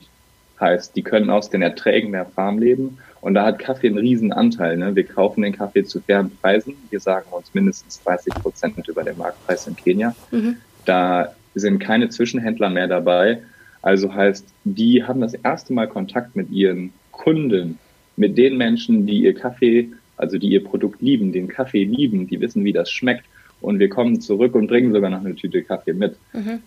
Heißt, 0.60 0.94
die 0.94 1.02
können 1.02 1.30
aus 1.30 1.50
den 1.50 1.62
Erträgen 1.62 2.12
der 2.12 2.26
Farm 2.26 2.58
leben 2.58 2.98
und 3.20 3.32
da 3.32 3.46
hat 3.46 3.58
Kaffee 3.58 3.88
einen 3.88 3.96
riesen 3.96 4.32
Anteil. 4.32 4.76
Ne? 4.76 4.94
Wir 4.94 5.04
kaufen 5.04 5.40
den 5.40 5.56
Kaffee 5.56 5.82
zu 5.84 6.00
fairen 6.00 6.30
Preisen. 6.42 6.76
Wir 6.90 7.00
sagen 7.00 7.26
uns 7.30 7.54
mindestens 7.54 8.02
30 8.02 8.34
Prozent 8.34 8.86
über 8.86 9.02
den 9.02 9.16
Marktpreis 9.16 9.66
in 9.66 9.76
Kenia. 9.76 10.14
Mhm. 10.30 10.58
Da 10.84 11.34
sind 11.54 11.78
keine 11.78 12.10
Zwischenhändler 12.10 12.68
mehr 12.68 12.86
dabei. 12.86 13.40
Also 13.84 14.14
heißt, 14.14 14.46
die 14.64 15.04
haben 15.04 15.20
das 15.20 15.34
erste 15.34 15.74
Mal 15.74 15.86
Kontakt 15.88 16.34
mit 16.36 16.50
ihren 16.50 16.94
Kunden, 17.12 17.78
mit 18.16 18.38
den 18.38 18.56
Menschen, 18.56 19.04
die 19.06 19.24
ihr 19.24 19.34
Kaffee, 19.34 19.90
also 20.16 20.38
die 20.38 20.48
ihr 20.48 20.64
Produkt 20.64 21.02
lieben, 21.02 21.32
den 21.32 21.48
Kaffee 21.48 21.84
lieben, 21.84 22.26
die 22.26 22.40
wissen, 22.40 22.64
wie 22.64 22.72
das 22.72 22.90
schmeckt. 22.90 23.26
Und 23.60 23.78
wir 23.80 23.90
kommen 23.90 24.22
zurück 24.22 24.54
und 24.54 24.68
bringen 24.68 24.94
sogar 24.94 25.10
noch 25.10 25.22
eine 25.22 25.34
Tüte 25.34 25.62
Kaffee 25.62 25.92
mit. 25.92 26.16
Mhm. 26.32 26.60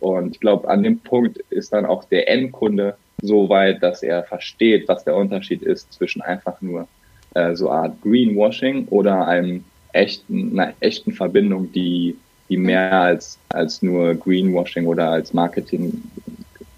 Und 0.00 0.34
ich 0.34 0.40
glaube, 0.40 0.66
an 0.70 0.82
dem 0.82 1.00
Punkt 1.00 1.44
ist 1.50 1.74
dann 1.74 1.84
auch 1.84 2.04
der 2.04 2.30
Endkunde 2.30 2.96
so 3.20 3.50
weit, 3.50 3.82
dass 3.82 4.02
er 4.02 4.24
versteht, 4.24 4.88
was 4.88 5.04
der 5.04 5.14
Unterschied 5.14 5.62
ist 5.62 5.92
zwischen 5.92 6.22
einfach 6.22 6.62
nur 6.62 6.88
äh, 7.34 7.54
so 7.54 7.70
Art 7.70 8.00
Greenwashing 8.00 8.88
oder 8.88 9.28
einem 9.28 9.62
echten, 9.92 10.58
einer 10.58 10.72
echten 10.80 11.12
Verbindung, 11.12 11.70
die, 11.70 12.16
die 12.48 12.56
mehr 12.56 12.98
als, 12.98 13.38
als 13.50 13.82
nur 13.82 14.14
Greenwashing 14.14 14.86
oder 14.86 15.10
als 15.10 15.34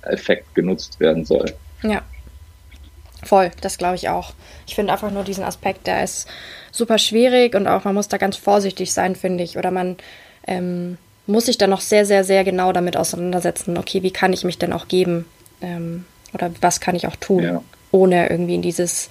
Marketing-Effekt 0.04 0.54
genutzt 0.54 1.00
werden 1.00 1.25
soll. 1.25 1.52
Ja. 1.82 2.02
Voll, 3.23 3.50
das 3.62 3.78
glaube 3.78 3.94
ich 3.94 4.08
auch. 4.08 4.32
Ich 4.66 4.75
finde 4.75 4.92
einfach 4.92 5.11
nur 5.11 5.25
diesen 5.25 5.44
Aspekt, 5.44 5.87
der 5.87 6.04
ist 6.04 6.28
super 6.73 6.99
schwierig 6.99 7.54
und 7.54 7.66
auch 7.66 7.84
man 7.84 7.94
muss 7.94 8.08
da 8.08 8.18
ganz 8.18 8.37
vorsichtig 8.37 8.92
sein, 8.92 9.16
finde 9.16 9.44
ich. 9.44 9.56
Oder 9.56 9.70
man 9.70 9.96
ähm, 10.46 10.99
muss 11.26 11.46
sich 11.46 11.56
dann 11.56 11.70
noch 11.70 11.80
sehr, 11.80 12.04
sehr, 12.04 12.25
sehr 12.25 12.44
genau 12.44 12.73
damit 12.73 12.96
auseinandersetzen, 12.96 13.78
okay, 13.78 14.02
wie 14.02 14.11
kann 14.11 14.32
ich 14.32 14.44
mich 14.44 14.58
denn 14.58 14.75
auch 14.75 14.88
geben? 14.88 15.25
Ähm, 15.62 16.04
oder 16.34 16.50
was 16.61 16.80
kann 16.80 16.96
ich 16.96 17.06
auch 17.06 17.16
tun, 17.16 17.42
ja. 17.42 17.62
ohne 17.92 18.28
irgendwie 18.28 18.56
in 18.56 18.62
dieses, 18.62 19.08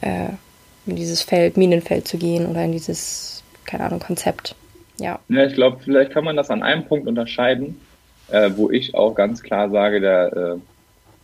äh, 0.00 0.28
in 0.86 0.96
dieses 0.96 1.20
Feld, 1.20 1.56
Minenfeld 1.58 2.08
zu 2.08 2.16
gehen 2.16 2.46
oder 2.46 2.64
in 2.64 2.72
dieses, 2.72 3.42
keine 3.66 3.84
Ahnung, 3.84 4.00
Konzept. 4.00 4.54
Ja. 4.98 5.18
ja 5.28 5.44
ich 5.44 5.54
glaube, 5.54 5.78
vielleicht 5.84 6.12
kann 6.12 6.24
man 6.24 6.36
das 6.36 6.48
an 6.48 6.62
einem 6.62 6.86
Punkt 6.86 7.06
unterscheiden, 7.06 7.78
äh, 8.30 8.50
wo 8.54 8.70
ich 8.70 8.94
auch 8.94 9.14
ganz 9.14 9.42
klar 9.42 9.70
sage, 9.70 10.00
da, 10.00 10.28
äh, 10.28 10.58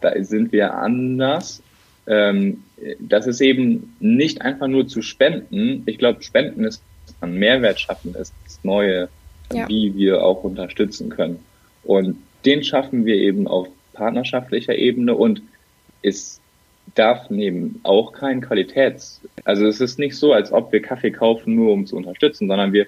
da 0.00 0.25
sind 0.25 0.52
wir 0.52 0.75
anders. 0.75 1.62
Ähm, 2.06 2.64
das 2.99 3.26
ist 3.26 3.40
eben 3.40 3.94
nicht 4.00 4.42
einfach 4.42 4.68
nur 4.68 4.88
zu 4.88 5.02
spenden. 5.02 5.82
Ich 5.87 5.99
glaube, 5.99 6.23
Spenden 6.23 6.64
ist 6.64 6.82
ein 7.21 7.35
Mehrwert 7.35 7.80
schaffen, 7.80 8.14
ist 8.14 8.35
das 8.44 8.59
Neue, 8.64 9.09
ja. 9.52 9.68
wie 9.68 9.94
wir 9.94 10.25
auch 10.25 10.42
unterstützen 10.42 11.11
können. 11.11 11.38
Und 11.85 12.16
den 12.44 12.64
schaffen 12.64 13.04
wir 13.04 13.16
eben 13.16 13.47
auf 13.47 13.68
partnerschaftlicher 13.92 14.75
Ebene 14.75 15.14
und 15.14 15.42
es 16.02 16.40
darf 16.94 17.30
neben 17.30 17.80
auch 17.85 18.12
kein 18.12 18.40
Qualitäts, 18.40 19.21
also 19.44 19.66
es 19.66 19.80
ist 19.80 19.99
nicht 19.99 20.16
so, 20.16 20.32
als 20.32 20.52
ob 20.52 20.73
wir 20.73 20.82
Kaffee 20.82 21.12
kaufen, 21.12 21.54
nur 21.54 21.73
um 21.73 21.87
zu 21.87 21.97
unterstützen, 21.97 22.49
sondern 22.49 22.73
wir 22.73 22.87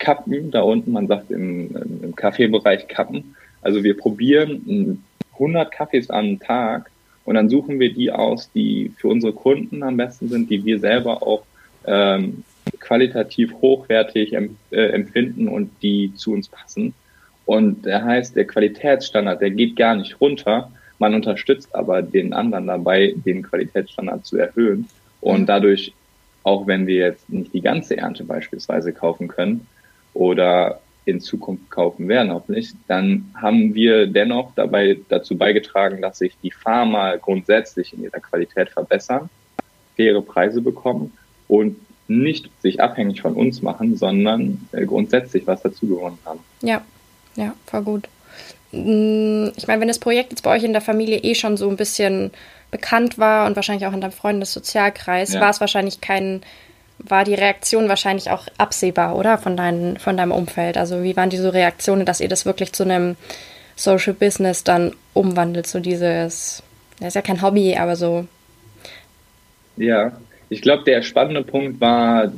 kappen 0.00 0.50
da 0.50 0.62
unten, 0.62 0.90
man 0.90 1.06
sagt 1.06 1.30
im, 1.30 1.70
im 2.02 2.16
Kaffeebereich 2.16 2.88
kappen, 2.88 3.36
also 3.62 3.84
wir 3.84 3.96
probieren 3.96 5.04
100 5.34 5.70
Kaffees 5.70 6.10
am 6.10 6.40
Tag 6.40 6.90
und 7.24 7.34
dann 7.36 7.48
suchen 7.48 7.78
wir 7.78 7.92
die 7.92 8.10
aus, 8.10 8.50
die 8.52 8.92
für 8.96 9.08
unsere 9.08 9.32
Kunden 9.32 9.82
am 9.84 9.96
besten 9.96 10.28
sind, 10.28 10.50
die 10.50 10.64
wir 10.64 10.80
selber 10.80 11.22
auch 11.22 11.44
ähm, 11.86 12.42
qualitativ 12.80 13.52
hochwertig 13.54 14.32
äh, 14.32 14.48
empfinden 14.70 15.48
und 15.48 15.70
die 15.82 16.12
zu 16.14 16.32
uns 16.32 16.48
passen. 16.48 16.94
Und 17.46 17.84
der 17.84 18.04
heißt, 18.04 18.36
der 18.36 18.46
Qualitätsstandard, 18.46 19.40
der 19.40 19.50
geht 19.50 19.76
gar 19.76 19.96
nicht 19.96 20.20
runter. 20.20 20.70
Man 20.98 21.14
unterstützt 21.14 21.74
aber 21.74 22.02
den 22.02 22.32
anderen 22.32 22.66
dabei, 22.66 23.14
den 23.16 23.42
Qualitätsstandard 23.42 24.24
zu 24.24 24.38
erhöhen. 24.38 24.88
Und 25.20 25.46
dadurch, 25.46 25.92
auch 26.42 26.66
wenn 26.66 26.86
wir 26.86 26.96
jetzt 26.96 27.28
nicht 27.28 27.52
die 27.52 27.60
ganze 27.60 27.96
Ernte 27.96 28.24
beispielsweise 28.24 28.92
kaufen 28.92 29.28
können 29.28 29.66
oder 30.14 30.80
in 31.04 31.20
Zukunft 31.20 31.70
kaufen 31.70 32.08
werden, 32.08 32.32
hoffentlich, 32.32 32.72
dann 32.86 33.32
haben 33.34 33.74
wir 33.74 34.06
dennoch 34.06 34.52
dabei 34.54 34.98
dazu 35.08 35.36
beigetragen, 35.36 36.02
dass 36.02 36.18
sich 36.18 36.36
die 36.42 36.50
Pharma 36.50 37.16
grundsätzlich 37.16 37.92
in 37.92 38.04
ihrer 38.04 38.20
Qualität 38.20 38.70
verbessern, 38.70 39.28
faire 39.96 40.22
Preise 40.22 40.60
bekommen 40.60 41.12
und 41.48 41.76
nicht 42.06 42.50
sich 42.60 42.80
abhängig 42.80 43.22
von 43.22 43.34
uns 43.34 43.62
machen, 43.62 43.96
sondern 43.96 44.68
äh, 44.72 44.84
grundsätzlich 44.84 45.46
was 45.46 45.62
dazu 45.62 45.86
gewonnen 45.86 46.18
haben. 46.24 46.40
Ja, 46.62 46.82
ja, 47.36 47.54
voll 47.66 47.82
gut. 47.82 48.08
Mm, 48.72 49.48
ich 49.56 49.66
meine, 49.66 49.80
wenn 49.80 49.88
das 49.88 49.98
Projekt 49.98 50.30
jetzt 50.30 50.42
bei 50.42 50.56
euch 50.56 50.64
in 50.64 50.72
der 50.72 50.82
Familie 50.82 51.18
eh 51.18 51.34
schon 51.34 51.56
so 51.56 51.68
ein 51.68 51.76
bisschen 51.76 52.30
bekannt 52.70 53.18
war 53.18 53.46
und 53.46 53.56
wahrscheinlich 53.56 53.86
auch 53.86 53.92
in 53.92 54.00
deinem 54.00 54.12
Freundessozialkreis, 54.12 55.34
ja. 55.34 55.40
war 55.40 55.50
es 55.50 55.60
wahrscheinlich 55.60 56.00
kein, 56.00 56.42
war 57.08 57.24
die 57.24 57.34
Reaktion 57.34 57.88
wahrscheinlich 57.88 58.30
auch 58.30 58.46
absehbar, 58.58 59.16
oder? 59.16 59.38
Von, 59.38 59.56
dein, 59.56 59.96
von 59.98 60.16
deinem 60.16 60.32
Umfeld. 60.32 60.76
Also 60.76 61.02
wie 61.02 61.16
waren 61.16 61.30
diese 61.30 61.52
Reaktionen, 61.52 62.04
dass 62.04 62.20
ihr 62.20 62.28
das 62.28 62.46
wirklich 62.46 62.72
zu 62.72 62.84
einem 62.84 63.16
Social 63.76 64.14
Business 64.14 64.64
dann 64.64 64.92
umwandelt, 65.14 65.66
so 65.66 65.80
dieses, 65.80 66.62
das 66.98 67.08
ist 67.08 67.14
ja 67.14 67.22
kein 67.22 67.42
Hobby, 67.42 67.76
aber 67.76 67.96
so. 67.96 68.26
Ja, 69.76 70.12
ich 70.50 70.60
glaube, 70.60 70.84
der 70.84 71.02
spannende 71.02 71.42
Punkt 71.42 71.80
war 71.80 72.32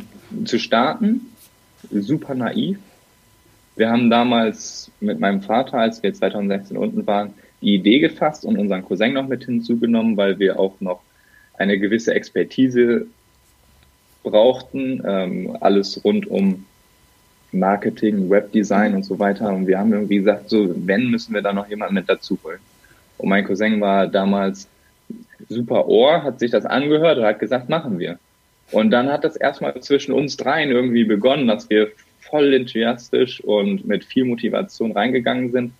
zu 0.44 0.58
starten, 0.58 1.32
super 1.90 2.34
naiv, 2.34 2.78
wir 3.76 3.90
haben 3.90 4.10
damals 4.10 4.90
mit 5.00 5.18
meinem 5.18 5.42
Vater, 5.42 5.78
als 5.78 6.02
wir 6.02 6.12
2016 6.12 6.76
unten 6.76 7.06
waren, 7.06 7.34
die 7.62 7.74
Idee 7.74 8.00
gefasst 8.00 8.44
und 8.44 8.58
unseren 8.58 8.84
Cousin 8.84 9.14
noch 9.14 9.26
mit 9.26 9.44
hinzugenommen, 9.44 10.16
weil 10.16 10.38
wir 10.38 10.58
auch 10.58 10.80
noch 10.80 11.00
eine 11.56 11.78
gewisse 11.78 12.14
Expertise 12.14 13.06
brauchten, 14.22 15.02
ähm, 15.06 15.56
alles 15.60 16.02
rund 16.04 16.26
um 16.26 16.64
Marketing, 17.52 18.30
Webdesign 18.30 18.94
und 18.94 19.04
so 19.04 19.18
weiter. 19.18 19.52
Und 19.52 19.66
wir 19.66 19.78
haben 19.78 19.92
irgendwie 19.92 20.16
gesagt, 20.16 20.48
so, 20.48 20.74
wenn, 20.86 21.10
müssen 21.10 21.34
wir 21.34 21.42
da 21.42 21.52
noch 21.52 21.68
jemanden 21.68 21.94
mit 21.94 22.08
dazu 22.08 22.38
holen. 22.42 22.60
Und 23.18 23.28
mein 23.28 23.44
Cousin 23.44 23.80
war 23.80 24.06
damals 24.06 24.68
super 25.48 25.86
Ohr, 25.86 26.22
hat 26.22 26.38
sich 26.38 26.50
das 26.50 26.64
angehört 26.64 27.18
und 27.18 27.24
hat 27.24 27.38
gesagt, 27.38 27.68
machen 27.68 27.98
wir. 27.98 28.18
Und 28.70 28.90
dann 28.90 29.10
hat 29.10 29.24
das 29.24 29.36
erstmal 29.36 29.78
zwischen 29.80 30.12
uns 30.12 30.36
dreien 30.36 30.70
irgendwie 30.70 31.04
begonnen, 31.04 31.46
dass 31.46 31.68
wir 31.68 31.90
voll 32.20 32.54
enthusiastisch 32.54 33.42
und 33.44 33.86
mit 33.86 34.04
viel 34.04 34.24
Motivation 34.24 34.92
reingegangen 34.92 35.52
sind. 35.52 35.72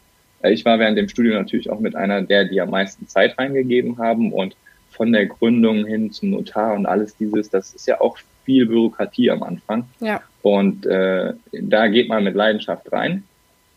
Äh, 0.43 0.53
ich 0.53 0.65
war 0.65 0.79
während 0.79 0.99
dem 0.99 1.09
Studium 1.09 1.37
natürlich 1.37 1.71
auch 1.71 1.81
mit 1.81 1.97
einer 1.97 2.21
der, 2.21 2.45
die 2.45 2.61
am 2.61 2.71
meisten 2.71 3.09
Zeit 3.09 3.39
reingegeben 3.39 3.99
haben 3.99 4.33
und 4.33 4.55
von 4.91 5.11
der 5.11 5.27
Gründung 5.27 5.87
hin 5.87 6.13
zum 6.13 6.31
Notar 6.31 6.75
und 6.75 6.85
alles 6.85 7.17
dieses, 7.17 7.49
das 7.49 7.73
ist 7.73 7.87
ja 7.87 8.01
auch 8.01 8.19
viel 8.45 8.67
Bürokratie 8.67 9.31
am 9.31 9.43
Anfang. 9.43 9.85
Ja. 10.01 10.21
Und 10.43 10.87
äh, 10.87 11.35
da 11.53 11.87
geht 11.89 12.09
man 12.09 12.25
mit 12.25 12.35
Leidenschaft 12.35 12.91
rein. 12.93 13.25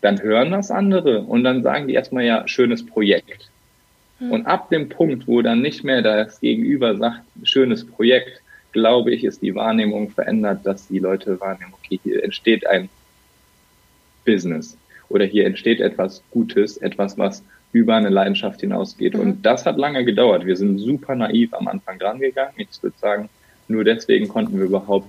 Dann 0.00 0.20
hören 0.20 0.50
das 0.50 0.70
andere 0.70 1.22
und 1.22 1.44
dann 1.44 1.62
sagen 1.62 1.88
die 1.88 1.94
erstmal 1.94 2.24
ja, 2.24 2.46
schönes 2.46 2.84
Projekt. 2.84 3.50
Hm. 4.18 4.32
Und 4.32 4.46
ab 4.46 4.70
dem 4.70 4.88
Punkt, 4.88 5.26
wo 5.26 5.42
dann 5.42 5.62
nicht 5.62 5.84
mehr 5.84 6.02
das 6.02 6.40
Gegenüber 6.40 6.96
sagt, 6.96 7.22
schönes 7.42 7.86
Projekt, 7.86 8.42
glaube 8.72 9.12
ich, 9.12 9.24
ist 9.24 9.42
die 9.42 9.54
Wahrnehmung 9.54 10.10
verändert, 10.10 10.60
dass 10.64 10.88
die 10.88 10.98
Leute 10.98 11.40
wahrnehmen, 11.40 11.72
okay, 11.72 11.98
hier 12.02 12.22
entsteht 12.22 12.66
ein 12.66 12.88
Business 14.24 14.76
oder 15.08 15.24
hier 15.24 15.46
entsteht 15.46 15.80
etwas 15.80 16.22
Gutes, 16.30 16.76
etwas, 16.76 17.16
was 17.16 17.42
über 17.72 17.94
eine 17.94 18.08
Leidenschaft 18.08 18.60
hinausgeht. 18.60 19.14
Mhm. 19.14 19.20
Und 19.20 19.46
das 19.46 19.64
hat 19.64 19.78
lange 19.78 20.04
gedauert. 20.04 20.46
Wir 20.46 20.56
sind 20.56 20.78
super 20.78 21.14
naiv 21.14 21.54
am 21.54 21.68
Anfang 21.68 21.98
dran 21.98 22.18
gegangen. 22.18 22.54
Ich 22.56 22.82
würde 22.82 22.96
sagen, 22.98 23.28
nur 23.68 23.84
deswegen 23.84 24.28
konnten 24.28 24.58
wir 24.58 24.66
überhaupt 24.66 25.08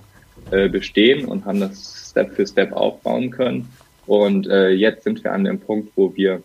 äh, 0.50 0.68
bestehen 0.68 1.26
und 1.26 1.44
haben 1.44 1.60
das 1.60 2.10
Step 2.10 2.34
für 2.34 2.46
Step 2.46 2.72
aufbauen 2.72 3.30
können. 3.30 3.68
Und 4.06 4.48
äh, 4.48 4.70
jetzt 4.70 5.04
sind 5.04 5.22
wir 5.22 5.32
an 5.32 5.44
dem 5.44 5.60
Punkt, 5.60 5.92
wo 5.94 6.14
wir 6.16 6.42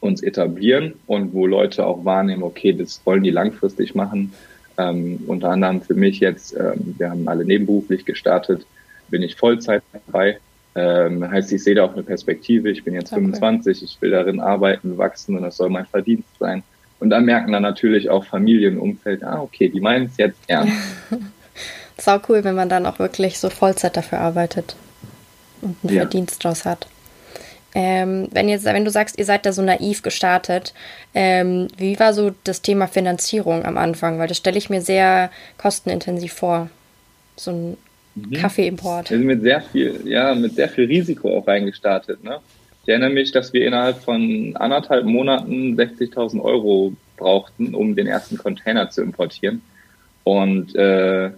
uns 0.00 0.22
etablieren 0.22 0.94
und 1.06 1.32
wo 1.32 1.46
Leute 1.46 1.84
auch 1.84 2.04
wahrnehmen, 2.04 2.42
okay, 2.42 2.72
das 2.72 3.00
wollen 3.04 3.22
die 3.22 3.30
langfristig 3.30 3.94
machen. 3.94 4.32
Ähm, 4.78 5.20
unter 5.26 5.50
anderem 5.50 5.80
für 5.80 5.94
mich 5.94 6.20
jetzt, 6.20 6.54
ähm, 6.54 6.94
wir 6.98 7.10
haben 7.10 7.26
alle 7.26 7.44
nebenberuflich 7.44 8.04
gestartet, 8.04 8.66
bin 9.08 9.22
ich 9.22 9.36
Vollzeit 9.36 9.82
dabei. 9.92 10.38
Ähm, 10.74 11.28
heißt, 11.28 11.50
ich 11.52 11.64
sehe 11.64 11.74
da 11.74 11.84
auch 11.84 11.94
eine 11.94 12.02
Perspektive. 12.02 12.70
Ich 12.70 12.84
bin 12.84 12.94
jetzt 12.94 13.10
okay. 13.12 13.22
25, 13.22 13.82
ich 13.82 13.96
will 14.00 14.10
darin 14.10 14.40
arbeiten, 14.40 14.98
wachsen 14.98 15.36
und 15.36 15.42
das 15.42 15.56
soll 15.56 15.70
mein 15.70 15.86
Verdienst 15.86 16.28
sein. 16.38 16.62
Und 16.98 17.10
dann 17.10 17.24
merken 17.24 17.52
dann 17.52 17.62
natürlich 17.62 18.08
auch 18.10 18.24
Familienumfeld, 18.24 19.22
ah, 19.22 19.40
okay, 19.40 19.68
die 19.68 19.80
meinen 19.80 20.06
es 20.06 20.16
jetzt 20.16 20.38
ernst. 20.46 20.72
Sau 21.98 22.20
cool, 22.28 22.44
wenn 22.44 22.54
man 22.54 22.68
dann 22.68 22.86
auch 22.86 22.98
wirklich 22.98 23.38
so 23.38 23.50
Vollzeit 23.50 23.96
dafür 23.96 24.20
arbeitet 24.20 24.76
und 25.62 25.76
einen 25.82 25.94
ja. 25.94 26.02
Verdienst 26.02 26.42
draus 26.42 26.64
hat. 26.64 26.86
Ähm, 27.74 28.28
wenn, 28.32 28.48
jetzt, 28.48 28.64
wenn 28.64 28.86
du 28.86 28.90
sagst, 28.90 29.18
ihr 29.18 29.26
seid 29.26 29.44
da 29.44 29.52
so 29.52 29.60
naiv 29.60 30.00
gestartet, 30.00 30.72
ähm, 31.14 31.68
wie 31.76 31.98
war 31.98 32.14
so 32.14 32.32
das 32.44 32.62
Thema 32.62 32.86
Finanzierung 32.86 33.66
am 33.66 33.76
Anfang? 33.76 34.18
Weil 34.18 34.28
das 34.28 34.38
stelle 34.38 34.56
ich 34.56 34.70
mir 34.70 34.80
sehr 34.80 35.30
kostenintensiv 35.58 36.32
vor. 36.32 36.70
So 37.36 37.50
ein 37.50 37.76
mhm. 38.14 38.32
Kaffeeimport. 38.32 39.10
Wir 39.10 39.18
sind 39.18 39.26
mit 39.26 39.42
sehr 39.42 39.60
viel, 39.60 40.00
ja, 40.06 40.34
mit 40.34 40.54
sehr 40.54 40.70
viel 40.70 40.86
Risiko 40.86 41.36
auch 41.36 41.46
reingestartet. 41.46 42.24
Ne? 42.24 42.38
Ich 42.86 42.88
erinnere 42.88 43.10
mich, 43.10 43.32
dass 43.32 43.52
wir 43.52 43.66
innerhalb 43.66 43.98
von 43.98 44.54
anderthalb 44.54 45.04
Monaten 45.04 45.74
60.000 45.76 46.40
Euro 46.40 46.92
brauchten, 47.16 47.74
um 47.74 47.96
den 47.96 48.06
ersten 48.06 48.38
Container 48.38 48.90
zu 48.90 49.02
importieren. 49.02 49.60
Und 50.22 50.76
äh, 50.76 51.30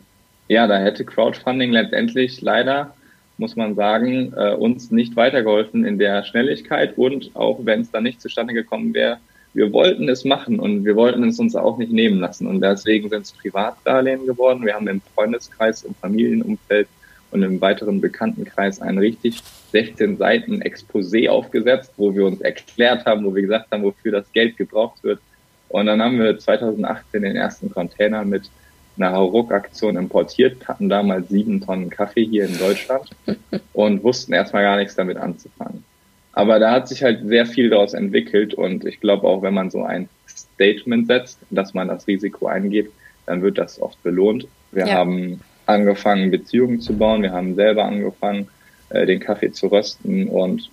ja, 0.48 0.66
da 0.66 0.78
hätte 0.78 1.06
Crowdfunding 1.06 1.72
letztendlich 1.72 2.42
leider 2.42 2.94
muss 3.38 3.56
man 3.56 3.76
sagen, 3.76 4.34
äh, 4.36 4.52
uns 4.52 4.90
nicht 4.90 5.16
weitergeholfen 5.16 5.84
in 5.84 5.98
der 5.98 6.24
Schnelligkeit 6.24 6.98
und 6.98 7.30
auch 7.34 7.60
wenn 7.64 7.80
es 7.80 7.90
dann 7.90 8.02
nicht 8.02 8.20
zustande 8.20 8.52
gekommen 8.52 8.92
wäre, 8.92 9.18
wir 9.54 9.72
wollten 9.72 10.08
es 10.08 10.24
machen 10.24 10.60
und 10.60 10.84
wir 10.84 10.96
wollten 10.96 11.24
es 11.24 11.38
uns 11.38 11.56
auch 11.56 11.78
nicht 11.78 11.92
nehmen 11.92 12.20
lassen 12.20 12.46
und 12.46 12.60
deswegen 12.60 13.08
sind 13.08 13.22
es 13.22 13.32
Privatdarlehen 13.32 14.26
geworden. 14.26 14.66
Wir 14.66 14.74
haben 14.74 14.88
im 14.88 15.00
Freundeskreis, 15.14 15.84
im 15.84 15.94
Familienumfeld 15.94 16.88
und 17.30 17.42
im 17.42 17.60
weiteren 17.60 18.00
Bekanntenkreis 18.00 18.80
ein 18.80 18.98
richtig 18.98 19.42
16 19.72 20.16
Seiten 20.16 20.62
Exposé 20.62 21.28
aufgesetzt, 21.28 21.92
wo 21.96 22.14
wir 22.14 22.24
uns 22.24 22.40
erklärt 22.40 23.04
haben, 23.06 23.24
wo 23.24 23.34
wir 23.34 23.42
gesagt 23.42 23.70
haben, 23.70 23.82
wofür 23.82 24.12
das 24.12 24.32
Geld 24.32 24.56
gebraucht 24.56 25.02
wird. 25.02 25.20
Und 25.68 25.86
dann 25.86 26.00
haben 26.00 26.18
wir 26.18 26.38
2018 26.38 27.22
den 27.22 27.36
ersten 27.36 27.70
Container 27.70 28.24
mit 28.24 28.50
eine 28.96 29.12
Hauruck-Aktion 29.12 29.96
importiert, 29.96 30.66
hatten 30.66 30.88
damals 30.88 31.28
sieben 31.28 31.60
Tonnen 31.60 31.90
Kaffee 31.90 32.24
hier 32.24 32.46
in 32.46 32.58
Deutschland 32.58 33.10
und 33.72 34.02
wussten 34.02 34.32
erstmal 34.32 34.62
gar 34.62 34.76
nichts 34.76 34.96
damit 34.96 35.18
anzufangen. 35.18 35.84
Aber 36.32 36.58
da 36.58 36.72
hat 36.72 36.88
sich 36.88 37.02
halt 37.02 37.26
sehr 37.26 37.46
viel 37.46 37.70
daraus 37.70 37.94
entwickelt 37.94 38.54
und 38.54 38.84
ich 38.84 39.00
glaube 39.00 39.26
auch, 39.26 39.42
wenn 39.42 39.54
man 39.54 39.70
so 39.70 39.82
ein 39.82 40.08
Statement 40.26 41.06
setzt, 41.06 41.40
dass 41.50 41.74
man 41.74 41.88
das 41.88 42.06
Risiko 42.06 42.46
eingeht, 42.46 42.90
dann 43.26 43.42
wird 43.42 43.58
das 43.58 43.80
oft 43.80 44.02
belohnt. 44.02 44.46
Wir 44.72 44.86
ja. 44.86 44.94
haben 44.94 45.40
angefangen, 45.68 46.30
Beziehungen 46.30 46.80
zu 46.80 46.96
bauen, 46.96 47.22
wir 47.22 47.32
haben 47.32 47.54
selber 47.54 47.84
angefangen, 47.84 48.48
äh, 48.90 49.06
den 49.06 49.20
Kaffee 49.20 49.52
zu 49.52 49.68
rösten 49.68 50.28
und 50.28 50.70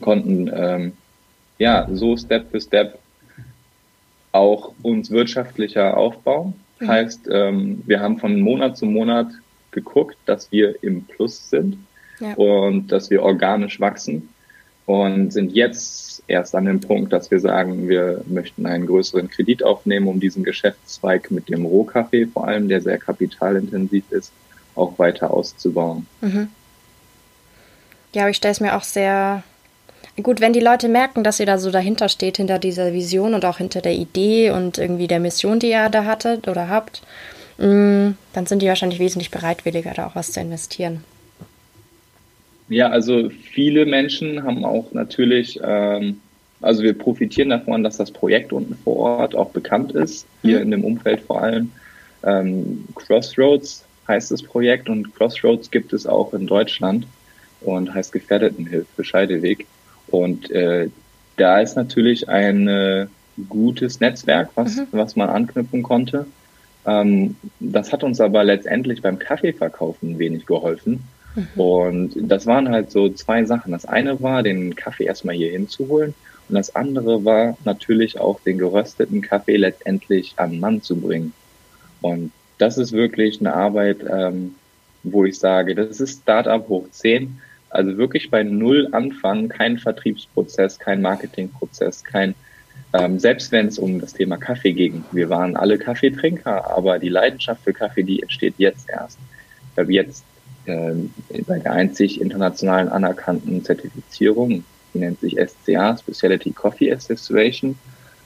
konnten 0.00 0.50
ähm, 0.54 0.92
ja 1.58 1.88
so 1.90 2.16
Step 2.16 2.50
für 2.50 2.60
Step 2.60 2.98
auch 4.32 4.72
uns 4.82 5.10
wirtschaftlicher 5.10 5.96
aufbauen 5.96 6.54
Mhm. 6.78 6.88
Heißt, 6.88 7.28
ähm, 7.30 7.82
wir 7.86 8.00
haben 8.00 8.18
von 8.18 8.40
Monat 8.40 8.76
zu 8.76 8.86
Monat 8.86 9.28
geguckt, 9.70 10.16
dass 10.26 10.50
wir 10.52 10.82
im 10.82 11.04
Plus 11.04 11.50
sind 11.50 11.78
ja. 12.20 12.34
und 12.34 12.88
dass 12.88 13.10
wir 13.10 13.22
organisch 13.22 13.80
wachsen 13.80 14.28
und 14.86 15.32
sind 15.32 15.52
jetzt 15.52 16.22
erst 16.28 16.54
an 16.54 16.64
dem 16.64 16.80
Punkt, 16.80 17.12
dass 17.12 17.30
wir 17.30 17.40
sagen, 17.40 17.88
wir 17.88 18.22
möchten 18.26 18.66
einen 18.66 18.86
größeren 18.86 19.28
Kredit 19.28 19.62
aufnehmen, 19.62 20.08
um 20.08 20.20
diesen 20.20 20.44
Geschäftszweig 20.44 21.30
mit 21.30 21.48
dem 21.48 21.66
Rohkaffee 21.66 22.26
vor 22.26 22.46
allem, 22.46 22.68
der 22.68 22.80
sehr 22.80 22.98
kapitalintensiv 22.98 24.04
ist, 24.10 24.32
auch 24.74 24.98
weiter 24.98 25.32
auszubauen. 25.32 26.06
Mhm. 26.20 26.48
Ja, 28.12 28.22
aber 28.22 28.30
ich 28.30 28.36
stelle 28.36 28.52
es 28.52 28.60
mir 28.60 28.76
auch 28.76 28.82
sehr 28.82 29.42
Gut, 30.22 30.40
wenn 30.40 30.54
die 30.54 30.60
Leute 30.60 30.88
merken, 30.88 31.24
dass 31.24 31.40
ihr 31.40 31.46
da 31.46 31.58
so 31.58 31.70
dahinter 31.70 32.08
steht, 32.08 32.38
hinter 32.38 32.58
dieser 32.58 32.94
Vision 32.94 33.34
und 33.34 33.44
auch 33.44 33.58
hinter 33.58 33.82
der 33.82 33.92
Idee 33.92 34.50
und 34.50 34.78
irgendwie 34.78 35.08
der 35.08 35.20
Mission, 35.20 35.58
die 35.58 35.70
ihr 35.70 35.90
da 35.90 36.04
hattet 36.06 36.48
oder 36.48 36.70
habt, 36.70 37.02
mm, 37.58 38.12
dann 38.32 38.46
sind 38.46 38.62
die 38.62 38.68
wahrscheinlich 38.68 38.98
wesentlich 38.98 39.30
bereitwilliger, 39.30 39.92
da 39.92 40.06
auch 40.06 40.14
was 40.14 40.32
zu 40.32 40.40
investieren. 40.40 41.04
Ja, 42.68 42.88
also 42.88 43.30
viele 43.30 43.86
Menschen 43.86 44.42
haben 44.42 44.64
auch 44.64 44.92
natürlich, 44.92 45.60
ähm, 45.62 46.20
also 46.60 46.82
wir 46.82 46.94
profitieren 46.94 47.50
davon, 47.50 47.84
dass 47.84 47.96
das 47.96 48.10
Projekt 48.10 48.52
unten 48.52 48.74
vor 48.74 48.96
Ort 48.96 49.34
auch 49.34 49.50
bekannt 49.50 49.92
ist, 49.92 50.26
hier 50.42 50.56
mhm. 50.56 50.62
in 50.62 50.70
dem 50.72 50.84
Umfeld 50.84 51.20
vor 51.20 51.42
allem. 51.42 51.70
Ähm, 52.24 52.84
Crossroads 52.94 53.84
heißt 54.08 54.30
das 54.30 54.42
Projekt 54.42 54.88
und 54.88 55.14
Crossroads 55.14 55.70
gibt 55.70 55.92
es 55.92 56.06
auch 56.06 56.34
in 56.34 56.46
Deutschland 56.46 57.06
und 57.60 57.92
heißt 57.94 58.12
Gefährdetenhilfe 58.12 59.04
Scheideweg. 59.04 59.66
Und 60.08 60.50
äh, 60.50 60.88
da 61.36 61.60
ist 61.60 61.76
natürlich 61.76 62.28
ein 62.28 62.68
äh, 62.68 63.06
gutes 63.48 64.00
Netzwerk, 64.00 64.50
was, 64.54 64.76
mhm. 64.76 64.86
was 64.92 65.14
man 65.16 65.28
anknüpfen 65.28 65.82
konnte. 65.82 66.26
Ähm, 66.84 67.36
das 67.60 67.92
hat 67.92 68.04
uns 68.04 68.20
aber 68.20 68.44
letztendlich 68.44 69.02
beim 69.02 69.18
Kaffeeverkaufen 69.18 70.18
wenig 70.18 70.46
geholfen. 70.46 71.04
Und 71.56 72.12
das 72.16 72.46
waren 72.46 72.70
halt 72.70 72.90
so 72.90 73.08
zwei 73.10 73.44
Sachen. 73.44 73.72
Das 73.72 73.84
eine 73.84 74.20
war, 74.22 74.42
den 74.42 74.74
Kaffee 74.74 75.04
erstmal 75.04 75.34
hier 75.34 75.50
hinzuholen. 75.50 76.14
Und 76.48 76.54
das 76.54 76.74
andere 76.74 77.24
war 77.24 77.56
natürlich 77.64 78.20
auch 78.20 78.40
den 78.40 78.58
gerösteten 78.58 79.20
Kaffee 79.20 79.56
letztendlich 79.56 80.34
an 80.36 80.60
Mann 80.60 80.82
zu 80.82 80.96
bringen. 80.96 81.32
Und 82.00 82.32
das 82.58 82.78
ist 82.78 82.92
wirklich 82.92 83.40
eine 83.40 83.54
Arbeit, 83.54 83.98
ähm, 84.08 84.54
wo 85.02 85.24
ich 85.24 85.38
sage, 85.38 85.74
das 85.74 86.00
ist 86.00 86.22
Startup 86.22 86.66
hoch 86.68 86.88
10. 86.90 87.40
Also 87.68 87.98
wirklich 87.98 88.30
bei 88.30 88.42
Null 88.42 88.88
anfangen, 88.92 89.48
kein 89.48 89.78
Vertriebsprozess, 89.78 90.78
kein 90.78 91.02
Marketingprozess, 91.02 92.04
kein, 92.04 92.34
ähm, 92.94 93.18
selbst 93.18 93.52
wenn 93.52 93.66
es 93.66 93.78
um 93.78 94.00
das 94.00 94.14
Thema 94.14 94.36
Kaffee 94.36 94.72
ging. 94.72 95.04
Wir 95.12 95.28
waren 95.28 95.56
alle 95.56 95.76
Kaffeetrinker, 95.76 96.70
aber 96.70 96.98
die 96.98 97.08
Leidenschaft 97.08 97.64
für 97.64 97.72
Kaffee, 97.72 98.04
die 98.04 98.22
entsteht 98.22 98.54
jetzt 98.58 98.88
erst. 98.88 99.18
Ich 99.72 99.78
habe 99.78 99.92
jetzt 99.92 100.24
äh, 100.66 101.42
bei 101.46 101.58
der 101.58 101.72
einzig 101.72 102.20
internationalen 102.20 102.88
anerkannten 102.88 103.64
Zertifizierung, 103.64 104.64
die 104.94 104.98
nennt 104.98 105.20
sich 105.20 105.36
SCA, 105.38 105.96
Specialty 105.96 106.52
Coffee 106.52 106.92
Association, 106.92 107.76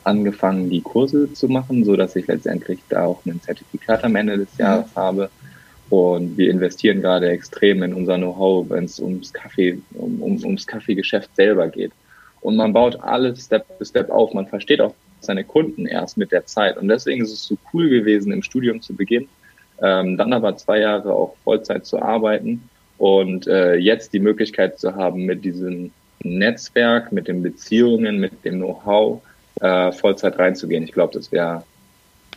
angefangen, 0.04 0.70
die 0.70 0.80
Kurse 0.80 1.32
zu 1.32 1.48
machen, 1.48 1.84
so 1.84 1.96
dass 1.96 2.16
ich 2.16 2.26
letztendlich 2.26 2.80
da 2.88 3.04
auch 3.04 3.24
ein 3.26 3.40
Zertifikat 3.42 4.02
am 4.04 4.16
Ende 4.16 4.38
des 4.38 4.56
Jahres 4.56 4.86
mhm. 4.94 5.00
habe 5.00 5.30
und 5.90 6.38
wir 6.38 6.50
investieren 6.50 7.02
gerade 7.02 7.28
extrem 7.28 7.82
in 7.82 7.92
unser 7.92 8.16
Know-how, 8.16 8.70
wenn 8.70 8.84
es 8.84 9.00
ums 9.00 9.32
Kaffee, 9.32 9.80
um, 9.94 10.22
um, 10.22 10.42
ums 10.44 10.66
Kaffeegeschäft 10.66 11.34
selber 11.34 11.68
geht. 11.68 11.90
Und 12.40 12.56
man 12.56 12.72
baut 12.72 12.98
alles 13.02 13.44
Step 13.44 13.66
für 13.76 13.84
Step 13.84 14.08
auf. 14.08 14.32
Man 14.32 14.46
versteht 14.46 14.80
auch 14.80 14.94
seine 15.20 15.42
Kunden 15.42 15.86
erst 15.86 16.16
mit 16.16 16.30
der 16.30 16.46
Zeit. 16.46 16.78
Und 16.78 16.86
deswegen 16.88 17.22
ist 17.22 17.32
es 17.32 17.44
so 17.44 17.58
cool 17.72 17.90
gewesen, 17.90 18.32
im 18.32 18.42
Studium 18.42 18.80
zu 18.80 18.94
beginnen, 18.94 19.28
ähm, 19.82 20.16
dann 20.16 20.32
aber 20.32 20.56
zwei 20.56 20.80
Jahre 20.80 21.12
auch 21.12 21.36
Vollzeit 21.44 21.86
zu 21.86 22.00
arbeiten 22.00 22.68
und 22.98 23.46
äh, 23.46 23.74
jetzt 23.76 24.12
die 24.12 24.20
Möglichkeit 24.20 24.78
zu 24.78 24.94
haben, 24.94 25.24
mit 25.24 25.44
diesem 25.44 25.90
Netzwerk, 26.22 27.12
mit 27.12 27.28
den 27.28 27.42
Beziehungen, 27.42 28.18
mit 28.18 28.44
dem 28.44 28.56
Know-how 28.56 29.22
äh, 29.60 29.92
Vollzeit 29.92 30.38
reinzugehen. 30.38 30.84
Ich 30.84 30.92
glaube, 30.92 31.14
das 31.14 31.32
wäre 31.32 31.64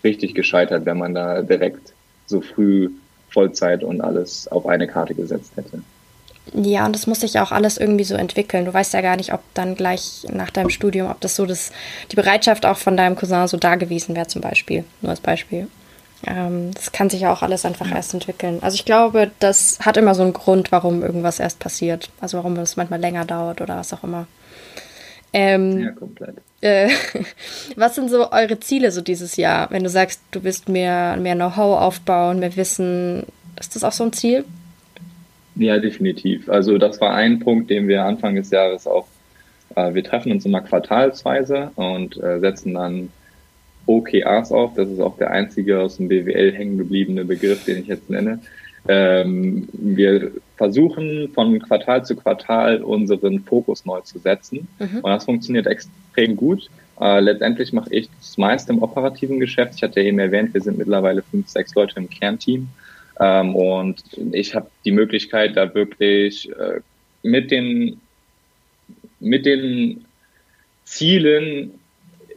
richtig 0.04 0.36
gescheitert, 0.36 0.86
wenn 0.86 0.98
man 0.98 1.14
da 1.14 1.42
direkt 1.42 1.94
so 2.28 2.42
früh 2.42 2.90
Vollzeit 3.30 3.84
und 3.84 4.02
alles 4.02 4.48
auf 4.48 4.66
eine 4.66 4.88
Karte 4.88 5.16
gesetzt 5.16 5.54
hätte. 5.56 5.82
Ja, 6.54 6.86
und 6.86 6.94
das 6.94 7.08
muss 7.08 7.22
sich 7.22 7.40
auch 7.40 7.52
alles 7.52 7.78
irgendwie 7.78 8.04
so 8.04 8.16
entwickeln. 8.16 8.66
Du 8.66 8.74
weißt 8.74 8.94
ja 8.94 9.02
gar 9.02 9.16
nicht, 9.16 9.34
ob 9.34 9.42
dann 9.54 9.76
gleich 9.76 10.26
nach 10.32 10.50
deinem 10.50 10.70
Studium, 10.70 11.10
ob 11.10 11.22
das 11.22 11.36
so 11.36 11.46
das, 11.46 11.72
die 12.12 12.16
Bereitschaft 12.16 12.66
auch 12.66 12.78
von 12.78 12.98
deinem 12.98 13.16
Cousin 13.16 13.48
so 13.48 13.58
da 13.58 13.76
gewesen 13.76 14.16
wäre, 14.16 14.28
zum 14.28 14.42
Beispiel. 14.42 14.84
Nur 15.02 15.12
als 15.12 15.22
Beispiel. 15.22 15.68
Ähm, 16.26 16.72
das 16.74 16.92
kann 16.92 17.10
sich 17.10 17.22
ja 17.22 17.34
auch 17.34 17.42
alles 17.42 17.66
einfach 17.66 17.90
ja. 17.90 17.96
erst 17.96 18.14
entwickeln. 18.14 18.60
Also 18.62 18.76
ich 18.76 18.86
glaube, 18.86 19.32
das 19.40 19.80
hat 19.82 19.98
immer 19.98 20.16
so 20.16 20.24
einen 20.24 20.34
Grund, 20.34 20.72
warum 20.72 21.02
irgendwas 21.02 21.40
erst 21.40 21.60
passiert. 21.60 22.10
Also 22.22 22.38
warum 22.38 22.56
es 22.58 22.78
manchmal 22.78 23.00
länger 23.00 23.26
dauert 23.26 23.62
oder 23.62 23.78
was 23.78 23.94
auch 23.94 24.04
immer. 24.04 24.28
Ähm, 25.34 25.80
ja, 25.80 25.92
komplett. 25.92 26.36
Äh, 26.62 26.90
was 27.76 27.96
sind 27.96 28.10
so 28.10 28.32
eure 28.32 28.60
Ziele 28.60 28.92
so 28.92 29.02
dieses 29.02 29.36
Jahr? 29.36 29.70
Wenn 29.72 29.84
du 29.84 29.90
sagst, 29.90 30.22
du 30.32 30.44
willst 30.44 30.70
mehr, 30.70 31.18
mehr 31.18 31.36
Know-how 31.36 31.82
aufbauen, 31.82 32.40
mehr 32.40 32.56
Wissen, 32.56 33.24
ist 33.60 33.76
das 33.76 33.84
auch 33.84 33.92
so 33.92 34.04
ein 34.04 34.14
Ziel? 34.14 34.46
Ja, 35.56 35.78
definitiv. 35.80 36.50
Also 36.50 36.78
das 36.78 37.02
war 37.02 37.14
ein 37.14 37.40
Punkt, 37.40 37.70
den 37.70 37.88
wir 37.88 38.04
Anfang 38.04 38.36
des 38.36 38.50
Jahres 38.50 38.88
auch, 38.88 39.08
äh, 39.76 39.94
wir 39.94 40.04
treffen 40.04 40.32
uns 40.32 40.46
immer 40.46 40.62
quartalsweise 40.62 41.72
und 41.76 42.18
äh, 42.22 42.40
setzen 42.40 42.76
dann 42.76 43.10
OKRs 43.86 44.52
auf. 44.52 44.74
Das 44.76 44.90
ist 44.90 45.00
auch 45.00 45.18
der 45.18 45.32
einzige 45.32 45.80
aus 45.80 45.98
dem 45.98 46.08
BWL 46.08 46.54
hängen 46.54 46.78
gebliebene 46.78 47.26
Begriff, 47.26 47.66
den 47.66 47.80
ich 47.80 47.88
jetzt 47.88 48.10
nenne. 48.10 48.40
Ähm, 48.88 49.70
wir 49.72 50.32
versuchen 50.58 51.30
von 51.34 51.60
Quartal 51.60 52.06
zu 52.06 52.16
Quartal 52.16 52.82
unseren 52.82 53.42
Fokus 53.42 53.86
neu 53.86 54.02
zu 54.02 54.20
setzen. 54.20 54.68
Mhm. 54.80 54.98
Und 54.98 55.10
das 55.10 55.26
funktioniert 55.26 55.68
extrem 55.68 56.36
gut. 56.36 56.70
Äh, 57.00 57.22
letztendlich 57.22 57.74
mache 57.74 57.94
ich 57.94 58.10
das 58.20 58.38
meiste 58.38 58.74
im 58.74 58.84
operativen 58.84 59.40
Geschäft. 59.40 59.76
Ich 59.76 59.84
hatte 59.84 60.02
ja 60.02 60.08
eben 60.08 60.20
erwähnt, 60.20 60.54
wir 60.54 60.62
sind 60.62 60.78
mittlerweile 60.78 61.22
fünf, 61.22 61.48
sechs 61.48 61.74
Leute 61.76 61.96
im 61.98 62.10
Kernteam. 62.10 62.68
Ähm, 63.20 63.56
und 63.56 64.04
ich 64.32 64.54
habe 64.54 64.68
die 64.86 64.92
Möglichkeit, 64.92 65.56
da 65.56 65.74
wirklich 65.74 66.50
äh, 66.52 66.82
mit 67.24 67.52
den 67.52 68.00
mit 69.20 69.46
den 69.46 70.06
Zielen 70.84 71.80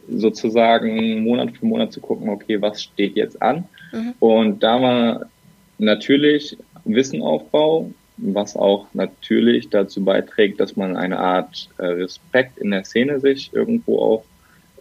sozusagen 0.09 1.23
Monat 1.23 1.57
für 1.57 1.65
Monat 1.65 1.93
zu 1.93 2.01
gucken, 2.01 2.29
okay, 2.29 2.61
was 2.61 2.83
steht 2.83 3.15
jetzt 3.15 3.41
an? 3.41 3.65
Mhm. 3.91 4.13
Und 4.19 4.63
da 4.63 4.81
war 4.81 5.29
natürlich 5.77 6.57
Wissenaufbau, 6.85 7.91
was 8.17 8.55
auch 8.55 8.87
natürlich 8.93 9.69
dazu 9.69 10.03
beiträgt, 10.03 10.59
dass 10.59 10.75
man 10.75 10.95
eine 10.95 11.19
Art 11.19 11.69
äh, 11.77 11.85
Respekt 11.85 12.57
in 12.57 12.71
der 12.71 12.83
Szene 12.83 13.19
sich 13.19 13.53
irgendwo 13.53 13.99
auch, 13.99 14.23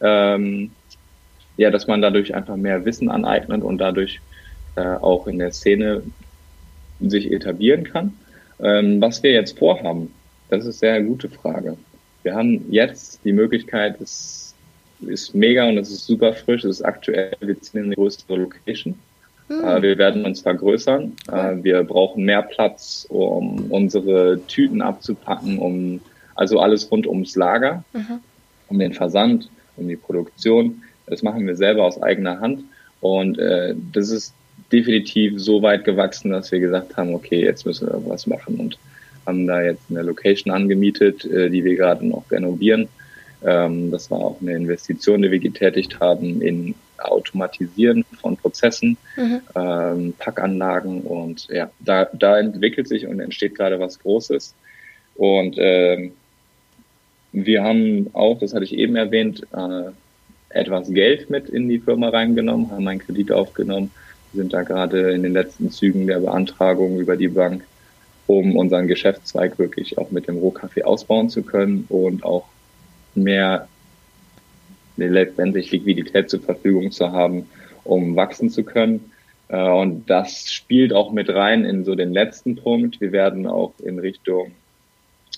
ähm, 0.01 0.71
ja, 1.57 1.71
dass 1.71 1.87
man 1.87 2.01
dadurch 2.01 2.35
einfach 2.35 2.57
mehr 2.57 2.85
Wissen 2.85 3.11
aneignet 3.11 3.63
und 3.63 3.79
dadurch 3.79 4.21
äh, 4.77 4.81
auch 4.81 5.27
in 5.27 5.39
der 5.39 5.53
Szene 5.53 6.03
sich 7.01 7.31
etablieren 7.31 7.85
kann. 7.85 8.15
Ähm, 8.59 9.01
was 9.01 9.23
wir 9.23 9.33
jetzt 9.33 9.59
vorhaben, 9.59 10.13
das 10.49 10.65
ist 10.65 10.79
sehr 10.79 11.03
gute 11.03 11.29
Frage. 11.29 11.77
Wir 12.23 12.35
haben 12.35 12.71
jetzt 12.71 13.21
die 13.25 13.33
Möglichkeit, 13.33 14.01
es 14.01 14.46
ist 15.01 15.35
mega 15.35 15.69
und 15.69 15.79
es 15.79 15.91
ist 15.91 16.07
super 16.07 16.33
frisch, 16.33 16.65
es 16.65 16.81
ist 16.81 16.83
aktuell, 16.83 17.33
wir 17.41 17.57
sind 17.61 17.75
in 17.75 17.85
eine 17.87 17.95
größere 17.95 18.37
Location. 18.37 18.95
Hm. 19.49 19.65
Äh, 19.65 19.83
wir 19.83 19.99
werden 19.99 20.25
uns 20.25 20.41
vergrößern. 20.41 21.13
Äh, 21.31 21.57
wir 21.63 21.83
brauchen 21.85 22.25
mehr 22.25 22.43
Platz, 22.43 23.07
um 23.09 23.71
unsere 23.71 24.41
Tüten 24.47 24.83
abzupacken, 24.83 25.59
um 25.59 26.01
also 26.35 26.61
alles 26.61 26.91
rund 26.91 27.07
ums 27.07 27.35
Lager, 27.35 27.83
mhm. 27.93 28.21
um 28.69 28.79
den 28.79 28.93
Versand, 28.93 29.49
um 29.77 29.89
die 29.89 29.97
Produktion. 29.97 30.83
Das 31.07 31.23
machen 31.23 31.47
wir 31.47 31.57
selber 31.57 31.85
aus 31.85 32.01
eigener 32.03 32.41
Hand. 32.41 32.65
Und 33.01 33.39
äh, 33.39 33.75
das 33.93 34.11
ist 34.11 34.35
definitiv 34.73 35.35
so 35.37 35.63
weit 35.63 35.85
gewachsen, 35.85 36.31
dass 36.31 36.53
wir 36.53 36.61
gesagt 36.61 36.97
haben, 36.97 37.15
okay, 37.15 37.43
jetzt 37.43 37.65
müssen 37.65 37.87
wir 37.87 37.95
irgendwas 37.95 38.27
machen 38.27 38.57
und 38.57 38.79
haben 39.25 39.47
da 39.47 39.63
jetzt 39.63 39.83
eine 39.91 40.03
Location 40.03 40.53
angemietet, 40.53 41.25
äh, 41.25 41.49
die 41.51 41.65
wir 41.65 41.77
gerade 41.77 42.07
noch 42.07 42.31
renovieren. 42.31 42.89
Ähm, 43.45 43.91
das 43.91 44.11
war 44.11 44.19
auch 44.19 44.41
eine 44.41 44.55
Investition, 44.55 45.23
die 45.23 45.31
wir 45.31 45.39
getätigt 45.39 46.01
haben 46.01 46.43
in 46.43 46.75
Automatisieren 46.99 48.05
von 48.21 48.37
Prozessen, 48.37 48.97
mhm. 49.17 49.41
ähm, 49.55 50.15
Packanlagen 50.19 51.03
und 51.03 51.47
ja, 51.51 51.71
da, 51.81 52.09
da 52.13 52.39
entwickelt 52.39 52.89
sich 52.89 53.07
und 53.07 53.21
entsteht 53.21 53.55
gerade 53.55 53.79
was 53.79 53.99
Großes. 53.99 54.55
Und 55.15 55.57
ähm, 55.59 56.13
wir 57.33 57.63
haben 57.63 58.09
auch, 58.15 58.39
das 58.39 58.55
hatte 58.55 58.65
ich 58.65 58.75
eben 58.75 58.97
erwähnt, 58.97 59.47
äh, 59.53 59.91
etwas 60.49 60.89
Geld 60.89 61.29
mit 61.29 61.49
in 61.49 61.69
die 61.69 61.79
Firma 61.79 62.09
reingenommen, 62.09 62.71
haben 62.71 62.89
einen 62.89 63.01
Kredit 63.01 63.33
aufgenommen, 63.33 63.91
sind 64.33 64.53
da 64.53 64.63
gerade 64.63 65.13
in 65.13 65.23
den 65.23 65.33
letzten 65.33 65.71
Zügen 65.71 66.07
der 66.07 66.21
Beantragung 66.21 66.99
über 66.99 67.17
die 67.17 67.29
Bank, 67.29 67.65
um 68.27 68.57
unseren 68.57 68.87
Geschäftszweig 68.87 69.59
wirklich 69.59 69.99
auch 69.99 70.11
mit 70.11 70.29
dem 70.29 70.39
Rohkaffee 70.39 70.85
ausbauen 70.85 71.29
zu 71.29 71.43
können 71.43 71.85
und 71.89 72.25
auch 72.25 72.47
mehr 73.17 73.69
letztendlich 74.97 75.71
Liquidität 75.71 76.31
zur 76.31 76.41
Verfügung 76.41 76.91
zu 76.91 77.13
haben, 77.13 77.47
um 77.85 78.17
wachsen 78.17 78.51
zu 78.51 78.65
können. 78.65 79.13
Äh, 79.49 79.69
und 79.69 80.09
das 80.09 80.51
spielt 80.51 80.93
auch 80.93 81.13
mit 81.13 81.29
rein 81.29 81.65
in 81.65 81.85
so 81.85 81.95
den 81.95 82.13
letzten 82.13 82.57
Punkt. 82.57 83.01
Wir 83.01 83.13
werden 83.13 83.47
auch 83.47 83.75
in 83.81 83.99
Richtung 83.99 84.53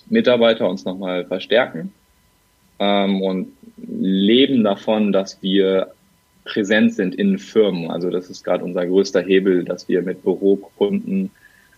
Mitarbeiter 0.09 0.69
uns 0.69 0.85
nochmal 0.85 1.25
verstärken 1.25 1.93
ähm, 2.79 3.21
und 3.21 3.51
leben 3.77 4.63
davon, 4.63 5.11
dass 5.11 5.41
wir 5.41 5.91
präsent 6.45 6.93
sind 6.93 7.15
in 7.15 7.37
Firmen. 7.37 7.91
Also 7.91 8.09
das 8.09 8.29
ist 8.29 8.43
gerade 8.43 8.63
unser 8.63 8.85
größter 8.85 9.21
Hebel, 9.21 9.65
dass 9.65 9.87
wir 9.87 10.01
mit 10.01 10.23
Bürokunden 10.23 11.31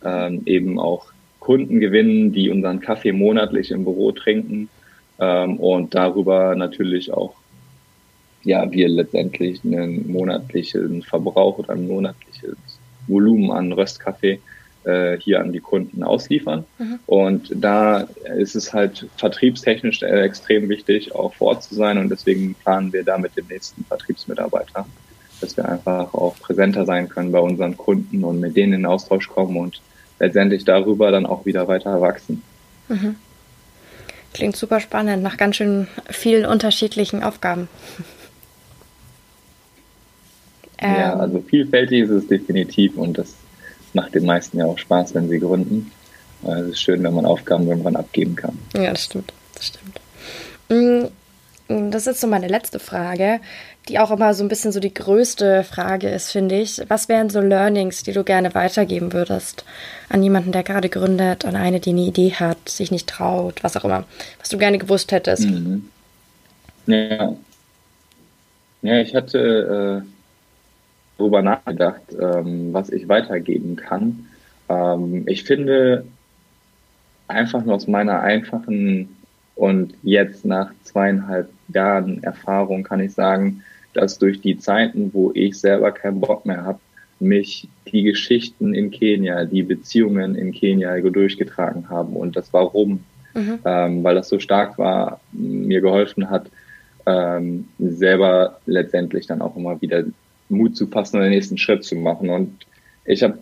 ähm, 0.03 0.43
eben 0.45 0.79
auch 0.79 1.11
Kunden 1.39 1.79
gewinnen, 1.79 2.31
die 2.31 2.49
unseren 2.49 2.79
Kaffee 2.79 3.11
monatlich 3.11 3.71
im 3.71 3.83
Büro 3.83 4.11
trinken 4.11 4.69
ähm, 5.21 5.57
und 5.57 5.95
darüber 5.95 6.55
natürlich 6.55 7.13
auch 7.13 7.35
ja, 8.43 8.71
wir 8.71 8.89
letztendlich 8.89 9.63
einen 9.63 10.11
monatlichen 10.11 11.03
Verbrauch 11.03 11.59
oder 11.59 11.73
ein 11.73 11.87
monatliches 11.87 12.55
Volumen 13.07 13.51
an 13.51 13.71
Röstkaffee 13.71 14.39
äh, 14.83 15.17
hier 15.19 15.41
an 15.41 15.53
die 15.53 15.59
Kunden 15.59 16.03
ausliefern. 16.03 16.65
Mhm. 16.79 16.99
Und 17.05 17.51
da 17.55 18.07
ist 18.37 18.55
es 18.55 18.73
halt 18.73 19.07
vertriebstechnisch 19.17 20.01
äh, 20.01 20.21
extrem 20.21 20.69
wichtig, 20.69 21.13
auch 21.13 21.33
vor 21.33 21.49
Ort 21.49 21.63
zu 21.63 21.75
sein. 21.75 21.97
Und 21.97 22.09
deswegen 22.09 22.55
planen 22.55 22.91
wir 22.91 23.03
da 23.03 23.17
mit 23.17 23.37
dem 23.37 23.47
nächsten 23.47 23.83
Vertriebsmitarbeiter, 23.85 24.87
dass 25.39 25.55
wir 25.55 25.67
einfach 25.67 26.13
auch 26.13 26.35
präsenter 26.39 26.85
sein 26.85 27.09
können 27.09 27.31
bei 27.31 27.39
unseren 27.39 27.77
Kunden 27.77 28.23
und 28.23 28.39
mit 28.39 28.55
denen 28.55 28.73
in 28.73 28.85
Austausch 28.85 29.27
kommen 29.27 29.57
und 29.57 29.81
letztendlich 30.19 30.65
darüber 30.65 31.11
dann 31.11 31.25
auch 31.25 31.45
wieder 31.45 31.67
weiter 31.67 32.01
wachsen. 32.01 32.41
Mhm. 32.89 33.15
Klingt 34.33 34.55
super 34.55 34.79
spannend, 34.79 35.23
nach 35.23 35.37
ganz 35.37 35.57
schön 35.57 35.87
vielen 36.09 36.45
unterschiedlichen 36.45 37.23
Aufgaben. 37.23 37.67
ja, 40.81 41.13
ähm. 41.13 41.19
also 41.19 41.41
vielfältig 41.41 42.03
ist 42.03 42.09
es 42.11 42.27
definitiv 42.27 42.97
und 42.97 43.17
das 43.17 43.35
macht 43.93 44.15
den 44.15 44.25
meisten 44.25 44.57
ja 44.57 44.65
auch 44.65 44.77
Spaß, 44.77 45.13
wenn 45.15 45.27
sie 45.27 45.39
gründen. 45.39 45.91
Es 46.43 46.69
ist 46.69 46.81
schön, 46.81 47.03
wenn 47.03 47.13
man 47.13 47.25
Aufgaben 47.25 47.67
irgendwann 47.67 47.95
abgeben 47.95 48.35
kann. 48.35 48.57
Ja, 48.73 48.91
das 48.91 49.05
stimmt. 49.05 49.33
Das 49.53 49.67
stimmt. 49.67 49.99
Mm, 50.69 51.91
das 51.91 52.07
ist 52.07 52.19
so 52.19 52.27
meine 52.27 52.47
letzte 52.47 52.79
Frage, 52.79 53.39
die 53.87 53.99
auch 53.99 54.11
immer 54.11 54.33
so 54.33 54.43
ein 54.43 54.47
bisschen 54.47 54.71
so 54.71 54.79
die 54.79 54.93
größte 54.93 55.63
Frage 55.63 56.09
ist, 56.09 56.31
finde 56.31 56.59
ich. 56.59 56.81
Was 56.87 57.09
wären 57.09 57.29
so 57.29 57.41
Learnings, 57.41 58.03
die 58.03 58.13
du 58.13 58.23
gerne 58.23 58.53
weitergeben 58.53 59.13
würdest 59.13 59.65
an 60.09 60.21
jemanden, 60.21 60.51
der 60.51 60.63
gerade 60.63 60.89
gründet, 60.89 61.45
an 61.45 61.55
eine, 61.55 61.79
die 61.79 61.91
eine 61.91 62.01
Idee 62.01 62.33
hat, 62.33 62.69
sich 62.69 62.91
nicht 62.91 63.07
traut, 63.07 63.63
was 63.63 63.75
auch 63.77 63.85
immer, 63.85 64.05
was 64.39 64.49
du 64.49 64.57
gerne 64.57 64.77
gewusst 64.77 65.11
hättest? 65.11 65.49
Mhm. 65.49 65.89
Ja. 66.85 67.35
Ja, 68.83 68.99
ich 68.99 69.13
hatte 69.13 70.03
äh, 70.03 70.07
darüber 71.17 71.41
nachgedacht, 71.41 72.01
ähm, 72.19 72.73
was 72.73 72.89
ich 72.89 73.07
weitergeben 73.07 73.75
kann. 73.75 74.27
Ähm, 74.69 75.23
ich 75.27 75.43
finde, 75.43 76.05
einfach 77.27 77.63
nur 77.63 77.75
aus 77.75 77.87
meiner 77.87 78.21
einfachen 78.21 79.15
und 79.55 79.93
jetzt 80.03 80.45
nach 80.45 80.71
zweieinhalb 80.83 81.49
Jahren 81.67 82.23
Erfahrung 82.23 82.83
kann 82.83 82.99
ich 82.99 83.13
sagen, 83.13 83.63
dass 83.93 84.17
durch 84.17 84.41
die 84.41 84.57
Zeiten, 84.57 85.11
wo 85.13 85.31
ich 85.33 85.59
selber 85.59 85.91
keinen 85.91 86.21
Bock 86.21 86.45
mehr 86.45 86.63
habe, 86.63 86.79
mich 87.19 87.67
die 87.91 88.03
Geschichten 88.03 88.73
in 88.73 88.91
Kenia, 88.91 89.45
die 89.45 89.63
Beziehungen 89.63 90.35
in 90.35 90.51
Kenia 90.51 90.99
durchgetragen 90.99 91.89
haben 91.89 92.15
und 92.15 92.35
das 92.35 92.51
Warum, 92.51 93.03
mhm. 93.33 93.59
ähm, 93.63 94.03
weil 94.03 94.15
das 94.15 94.29
so 94.29 94.39
stark 94.39 94.77
war, 94.77 95.21
mir 95.31 95.81
geholfen 95.81 96.29
hat, 96.29 96.47
ähm, 97.05 97.67
selber 97.79 98.59
letztendlich 98.65 99.27
dann 99.27 99.41
auch 99.41 99.55
immer 99.55 99.79
wieder 99.81 100.03
Mut 100.49 100.75
zu 100.75 100.87
fassen 100.87 101.17
und 101.17 101.23
den 101.23 101.31
nächsten 101.31 101.57
Schritt 101.57 101.83
zu 101.83 101.95
machen. 101.95 102.29
Und 102.29 102.65
ich 103.05 103.23
habe 103.23 103.37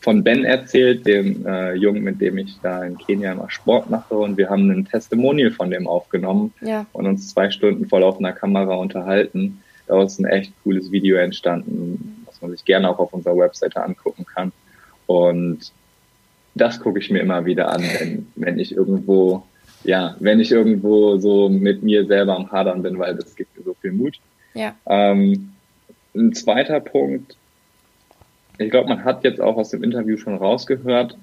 von 0.00 0.24
Ben 0.24 0.44
erzählt, 0.44 1.06
dem 1.06 1.46
äh, 1.46 1.74
Jungen, 1.74 2.02
mit 2.02 2.20
dem 2.20 2.38
ich 2.38 2.58
da 2.62 2.84
in 2.84 2.98
Kenia 2.98 3.32
immer 3.32 3.50
Sport 3.50 3.90
mache. 3.90 4.14
Und 4.14 4.36
wir 4.36 4.48
haben 4.48 4.70
ein 4.70 4.86
Testimonial 4.86 5.50
von 5.50 5.70
dem 5.70 5.86
aufgenommen 5.86 6.52
ja. 6.62 6.86
und 6.92 7.06
uns 7.06 7.28
zwei 7.28 7.50
Stunden 7.50 7.86
vor 7.86 8.00
laufender 8.00 8.32
Kamera 8.32 8.74
unterhalten. 8.74 9.62
Daraus 9.86 10.12
ist 10.12 10.20
ein 10.20 10.26
echt 10.26 10.52
cooles 10.62 10.92
Video 10.92 11.16
entstanden, 11.16 12.24
was 12.26 12.40
man 12.40 12.50
sich 12.50 12.64
gerne 12.64 12.88
auch 12.88 12.98
auf 12.98 13.12
unserer 13.12 13.36
Webseite 13.36 13.82
angucken 13.82 14.24
kann. 14.24 14.52
Und 15.06 15.72
das 16.54 16.80
gucke 16.80 16.98
ich 16.98 17.10
mir 17.10 17.20
immer 17.20 17.44
wieder 17.44 17.72
an, 17.72 17.82
wenn, 17.82 18.26
wenn 18.36 18.58
ich 18.58 18.74
irgendwo, 18.74 19.44
ja, 19.84 20.16
wenn 20.20 20.40
ich 20.40 20.52
irgendwo 20.52 21.18
so 21.18 21.48
mit 21.48 21.82
mir 21.82 22.06
selber 22.06 22.36
am 22.36 22.50
Hadern 22.50 22.82
bin, 22.82 22.98
weil 22.98 23.14
das 23.14 23.34
gibt 23.34 23.56
mir 23.56 23.64
so 23.64 23.74
viel 23.74 23.92
Mut. 23.92 24.18
Ja. 24.54 24.74
Ähm, 24.86 25.52
ein 26.14 26.32
zweiter 26.32 26.80
Punkt, 26.80 27.36
ich 28.58 28.70
glaube, 28.70 28.88
man 28.88 29.04
hat 29.04 29.24
jetzt 29.24 29.40
auch 29.40 29.56
aus 29.56 29.70
dem 29.70 29.82
Interview 29.82 30.16
schon 30.16 30.36
rausgehört, 30.36 31.16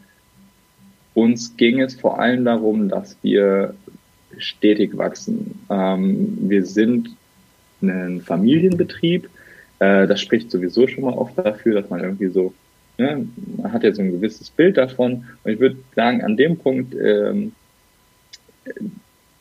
uns 1.14 1.58
ging 1.58 1.82
es 1.82 1.96
vor 1.96 2.20
allem 2.20 2.46
darum, 2.46 2.90
dass 2.90 3.18
wir 3.22 3.76
stetig 4.38 4.98
wachsen. 4.98 5.60
Ähm, 5.70 6.38
wir 6.42 6.66
sind 6.66 7.16
ein 7.82 8.22
Familienbetrieb. 8.22 9.30
Äh, 9.80 10.08
das 10.08 10.22
spricht 10.22 10.52
sowieso 10.52 10.88
schon 10.88 11.04
mal 11.04 11.14
oft 11.14 11.38
dafür, 11.38 11.82
dass 11.82 11.90
man 11.90 12.02
irgendwie 12.02 12.28
so, 12.28 12.54
ne, 12.98 13.28
man 13.58 13.72
hat 13.72 13.84
jetzt 13.84 13.98
so 13.98 14.02
ein 14.02 14.12
gewisses 14.12 14.50
Bild 14.50 14.78
davon. 14.78 15.26
Und 15.44 15.52
ich 15.52 15.60
würde 15.60 15.78
sagen, 15.96 16.24
an 16.24 16.38
dem 16.38 16.58
Punkt 16.58 16.96
ähm, 16.96 17.52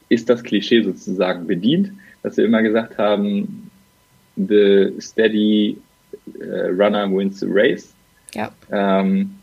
ist 0.08 0.28
das 0.28 0.42
Klischee 0.42 0.82
sozusagen 0.82 1.46
bedient, 1.46 1.92
dass 2.22 2.36
wir 2.36 2.44
immer 2.44 2.62
gesagt 2.62 2.98
haben, 2.98 3.70
the 4.36 4.92
steady 5.00 5.78
uh, 6.40 6.68
runner 6.68 7.10
wins 7.10 7.40
the 7.40 7.46
race. 7.48 7.94
Ja. 8.34 8.52
Ähm, 8.70 9.36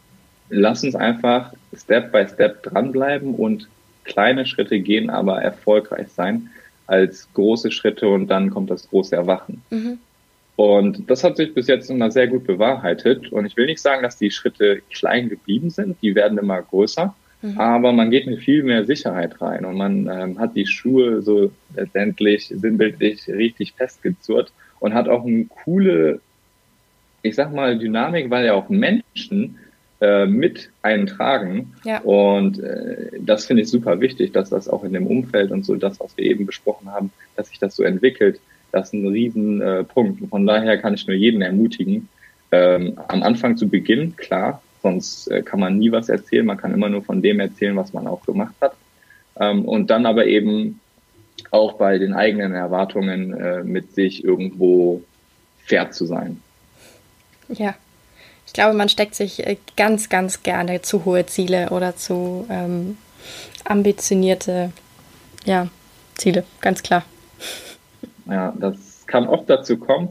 lass 0.49 0.84
uns 0.84 0.95
einfach 0.95 1.53
Step 1.75 2.12
by 2.12 2.25
Step 2.27 2.63
dranbleiben 2.63 3.34
und 3.34 3.67
kleine 4.03 4.45
Schritte 4.45 4.79
gehen, 4.79 5.10
aber 5.10 5.41
erfolgreich 5.41 6.08
sein 6.10 6.49
als 6.87 7.27
große 7.33 7.71
Schritte 7.71 8.07
und 8.09 8.27
dann 8.27 8.49
kommt 8.49 8.69
das 8.69 8.89
große 8.89 9.15
Erwachen. 9.15 9.61
Mhm. 9.69 9.99
Und 10.55 11.09
das 11.09 11.23
hat 11.23 11.37
sich 11.37 11.53
bis 11.53 11.67
jetzt 11.67 11.89
immer 11.89 12.11
sehr 12.11 12.27
gut 12.27 12.45
bewahrheitet. 12.45 13.31
Und 13.31 13.45
ich 13.45 13.57
will 13.57 13.65
nicht 13.65 13.81
sagen, 13.81 14.03
dass 14.03 14.17
die 14.17 14.31
Schritte 14.31 14.81
klein 14.91 15.29
geblieben 15.29 15.69
sind, 15.69 15.97
die 16.01 16.13
werden 16.13 16.37
immer 16.37 16.61
größer, 16.61 17.15
mhm. 17.41 17.57
aber 17.57 17.91
man 17.91 18.11
geht 18.11 18.27
mit 18.27 18.39
viel 18.39 18.63
mehr 18.63 18.85
Sicherheit 18.85 19.41
rein 19.41 19.65
und 19.65 19.77
man 19.77 20.07
ähm, 20.07 20.39
hat 20.39 20.55
die 20.55 20.67
Schuhe 20.67 21.21
so 21.21 21.51
letztendlich 21.75 22.53
sinnbildlich 22.55 23.27
richtig 23.27 23.73
festgezurrt 23.73 24.51
und 24.79 24.93
hat 24.93 25.09
auch 25.09 25.25
eine 25.25 25.45
coole, 25.45 26.19
ich 27.23 27.35
sag 27.35 27.53
mal, 27.53 27.79
Dynamik, 27.79 28.29
weil 28.29 28.45
ja 28.45 28.53
auch 28.53 28.69
Menschen 28.69 29.57
äh, 30.03 30.25
mit 30.25 30.69
eintragen. 30.81 31.73
Ja. 31.85 32.01
Und 32.01 32.59
äh, 32.59 33.09
das 33.21 33.45
finde 33.45 33.63
ich 33.63 33.69
super 33.69 34.01
wichtig, 34.01 34.33
dass 34.33 34.49
das 34.49 34.67
auch 34.67 34.83
in 34.83 34.91
dem 34.91 35.07
Umfeld 35.07 35.49
und 35.51 35.65
so 35.65 35.75
das, 35.75 35.97
was 36.01 36.17
wir 36.17 36.25
eben 36.25 36.45
besprochen 36.45 36.91
haben, 36.91 37.09
dass 37.37 37.47
sich 37.47 37.57
das 37.57 37.77
so 37.77 37.83
entwickelt. 37.83 38.41
Das 38.73 38.87
ist 38.87 38.93
ein 38.93 39.07
Riesenpunkt. 39.07 40.21
Äh, 40.21 40.27
Von 40.27 40.45
daher 40.45 40.77
kann 40.77 40.93
ich 40.93 41.07
nur 41.07 41.15
jeden 41.15 41.41
ermutigen, 41.41 42.09
ähm, 42.51 42.99
am 43.07 43.23
Anfang 43.23 43.55
zu 43.55 43.69
Beginn, 43.69 44.17
klar, 44.17 44.61
sonst 44.81 45.27
äh, 45.29 45.41
kann 45.41 45.61
man 45.61 45.79
nie 45.79 45.93
was 45.93 46.09
erzählen. 46.09 46.45
Man 46.45 46.57
kann 46.57 46.73
immer 46.73 46.89
nur 46.89 47.03
von 47.03 47.21
dem 47.21 47.39
erzählen, 47.39 47.77
was 47.77 47.93
man 47.93 48.05
auch 48.05 48.25
gemacht 48.25 48.55
hat. 48.59 48.75
Ähm, 49.39 49.63
und 49.63 49.89
dann 49.89 50.05
aber 50.05 50.25
eben 50.25 50.81
auch 51.49 51.73
bei 51.77 51.97
den 51.97 52.13
eigenen 52.13 52.53
Erwartungen 52.53 53.33
äh, 53.33 53.63
mit 53.63 53.93
sich 53.93 54.25
irgendwo 54.25 55.01
fair 55.65 55.91
zu 55.91 56.05
sein. 56.05 56.41
Ja, 57.47 57.75
ich 58.53 58.61
glaube, 58.61 58.77
man 58.77 58.87
steckt 58.87 59.15
sich 59.15 59.47
äh, 59.47 59.57
ganz, 59.75 60.09
ganz 60.09 60.43
gerne 60.43 60.83
zu 60.83 61.05
hohe 61.05 61.25
Ziele 61.25 61.71
oder 61.71 61.95
zu 61.95 62.45
ähm, 62.51 62.97
ambitionierte 63.65 64.71
ja, 65.43 65.69
Ziele, 66.13 66.43
ganz 66.61 66.83
klar. 66.83 67.03
Ja, 68.29 68.53
das 68.59 69.07
kann 69.07 69.27
oft 69.27 69.49
dazu 69.49 69.77
kommen. 69.77 70.09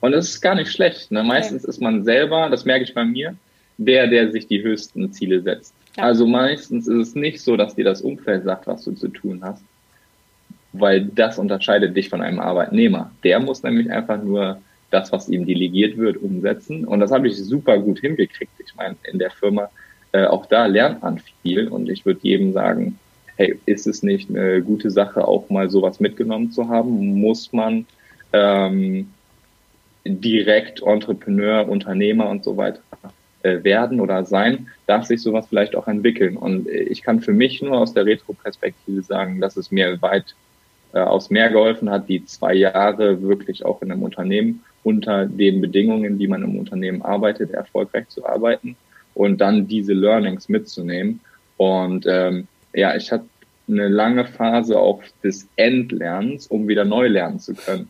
Und 0.00 0.12
es 0.12 0.30
ist 0.30 0.40
gar 0.40 0.56
nicht 0.56 0.72
schlecht. 0.72 1.12
Ne? 1.12 1.22
Meistens 1.22 1.62
okay. 1.62 1.70
ist 1.70 1.80
man 1.80 2.02
selber, 2.02 2.50
das 2.50 2.64
merke 2.64 2.82
ich 2.82 2.94
bei 2.94 3.04
mir, 3.04 3.36
der, 3.78 4.08
der 4.08 4.32
sich 4.32 4.48
die 4.48 4.60
höchsten 4.60 5.12
Ziele 5.12 5.40
setzt. 5.42 5.72
Ja. 5.96 6.02
Also 6.02 6.26
meistens 6.26 6.88
ist 6.88 7.10
es 7.10 7.14
nicht 7.14 7.42
so, 7.42 7.56
dass 7.56 7.76
dir 7.76 7.84
das 7.84 8.02
Umfeld 8.02 8.42
sagt, 8.42 8.66
was 8.66 8.82
du 8.82 8.90
zu 8.90 9.06
tun 9.06 9.38
hast, 9.44 9.62
weil 10.72 11.04
das 11.04 11.38
unterscheidet 11.38 11.96
dich 11.96 12.08
von 12.08 12.22
einem 12.22 12.40
Arbeitnehmer. 12.40 13.12
Der 13.22 13.38
muss 13.38 13.62
nämlich 13.62 13.88
einfach 13.88 14.20
nur 14.20 14.58
das, 14.94 15.10
was 15.10 15.28
ihm 15.28 15.44
delegiert 15.44 15.96
wird, 15.96 16.16
umsetzen. 16.16 16.84
Und 16.84 17.00
das 17.00 17.10
habe 17.10 17.26
ich 17.26 17.36
super 17.36 17.78
gut 17.78 17.98
hingekriegt. 17.98 18.52
Ich 18.64 18.76
meine, 18.76 18.96
in 19.10 19.18
der 19.18 19.30
Firma, 19.30 19.68
äh, 20.12 20.24
auch 20.24 20.46
da 20.46 20.66
lernt 20.66 21.02
man 21.02 21.20
viel. 21.42 21.66
Und 21.66 21.88
ich 21.90 22.06
würde 22.06 22.20
jedem 22.22 22.52
sagen, 22.52 22.96
hey, 23.36 23.58
ist 23.66 23.88
es 23.88 24.04
nicht 24.04 24.30
eine 24.30 24.62
gute 24.62 24.92
Sache, 24.92 25.26
auch 25.26 25.50
mal 25.50 25.68
sowas 25.68 25.98
mitgenommen 25.98 26.52
zu 26.52 26.68
haben? 26.68 27.20
Muss 27.20 27.52
man 27.52 27.86
ähm, 28.32 29.10
direkt 30.04 30.80
Entrepreneur, 30.82 31.68
Unternehmer 31.68 32.28
und 32.28 32.44
so 32.44 32.56
weiter 32.56 32.80
äh, 33.42 33.64
werden 33.64 34.00
oder 34.00 34.24
sein? 34.24 34.68
Darf 34.86 35.06
sich 35.06 35.20
sowas 35.20 35.46
vielleicht 35.48 35.74
auch 35.74 35.88
entwickeln? 35.88 36.36
Und 36.36 36.68
ich 36.68 37.02
kann 37.02 37.20
für 37.20 37.32
mich 37.32 37.60
nur 37.60 37.78
aus 37.78 37.92
der 37.94 38.06
Retro-Perspektive 38.06 39.02
sagen, 39.02 39.40
dass 39.40 39.56
es 39.56 39.72
mir 39.72 40.00
weit 40.02 40.36
äh, 40.94 41.00
aus 41.00 41.28
mehr 41.28 41.50
geholfen 41.50 41.90
hat, 41.90 42.08
die 42.08 42.24
zwei 42.24 42.54
Jahre 42.54 43.20
wirklich 43.20 43.64
auch 43.64 43.82
in 43.82 43.90
einem 43.90 44.02
Unternehmen 44.02 44.62
unter 44.84 45.26
den 45.26 45.60
Bedingungen, 45.60 46.18
die 46.18 46.28
man 46.28 46.42
im 46.42 46.56
Unternehmen 46.56 47.02
arbeitet, 47.02 47.50
erfolgreich 47.50 48.08
zu 48.08 48.24
arbeiten 48.24 48.76
und 49.14 49.40
dann 49.40 49.66
diese 49.66 49.92
Learnings 49.92 50.48
mitzunehmen. 50.48 51.20
Und 51.56 52.06
ähm, 52.06 52.46
ja, 52.72 52.94
ich 52.94 53.10
hatte 53.10 53.24
eine 53.68 53.88
lange 53.88 54.24
Phase 54.24 54.78
auch 54.78 55.02
des 55.22 55.48
Endlernens, 55.56 56.46
um 56.46 56.68
wieder 56.68 56.84
neu 56.84 57.08
lernen 57.08 57.40
zu 57.40 57.54
können. 57.54 57.88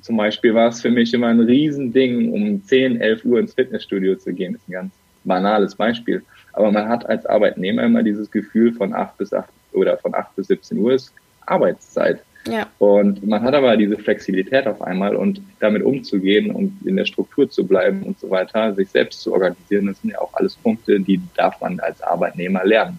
Zum 0.00 0.16
Beispiel 0.16 0.54
war 0.54 0.68
es 0.68 0.80
für 0.80 0.90
mich 0.90 1.12
immer 1.12 1.26
ein 1.26 1.40
Riesending, 1.40 2.32
um 2.32 2.64
10, 2.64 3.00
11 3.00 3.24
Uhr 3.24 3.38
ins 3.38 3.54
Fitnessstudio 3.54 4.16
zu 4.16 4.32
gehen. 4.32 4.54
Das 4.54 4.62
ist 4.62 4.68
ein 4.68 4.72
ganz 4.72 4.92
banales 5.24 5.74
Beispiel. 5.74 6.22
Aber 6.52 6.72
man 6.72 6.88
hat 6.88 7.06
als 7.06 7.26
Arbeitnehmer 7.26 7.82
immer 7.82 8.02
dieses 8.02 8.30
Gefühl 8.30 8.72
von 8.72 8.94
8 8.94 9.18
bis 9.18 9.34
8 9.34 9.48
oder 9.72 9.98
von 9.98 10.14
8 10.14 10.36
bis 10.36 10.46
17 10.46 10.78
Uhr 10.78 10.94
ist 10.94 11.12
Arbeitszeit. 11.44 12.22
Ja. 12.46 12.66
Und 12.78 13.26
man 13.26 13.42
hat 13.42 13.54
aber 13.54 13.76
diese 13.76 13.98
Flexibilität 13.98 14.66
auf 14.66 14.80
einmal 14.80 15.14
und 15.14 15.42
damit 15.58 15.82
umzugehen 15.82 16.50
und 16.50 16.78
in 16.86 16.96
der 16.96 17.04
Struktur 17.04 17.50
zu 17.50 17.66
bleiben 17.66 18.02
und 18.02 18.18
so 18.18 18.30
weiter, 18.30 18.74
sich 18.74 18.88
selbst 18.88 19.20
zu 19.20 19.32
organisieren, 19.32 19.86
das 19.86 20.00
sind 20.00 20.10
ja 20.10 20.20
auch 20.20 20.32
alles 20.34 20.56
Punkte, 20.56 20.98
die 21.00 21.20
darf 21.36 21.60
man 21.60 21.78
als 21.80 22.00
Arbeitnehmer 22.02 22.64
lernen. 22.64 22.98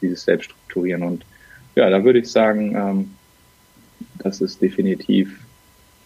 Dieses 0.00 0.24
Selbststrukturieren. 0.24 1.02
Und 1.02 1.24
ja, 1.76 1.88
da 1.90 2.02
würde 2.02 2.18
ich 2.18 2.30
sagen, 2.30 2.74
ähm, 2.74 3.14
das 4.18 4.40
ist 4.40 4.60
definitiv 4.60 5.38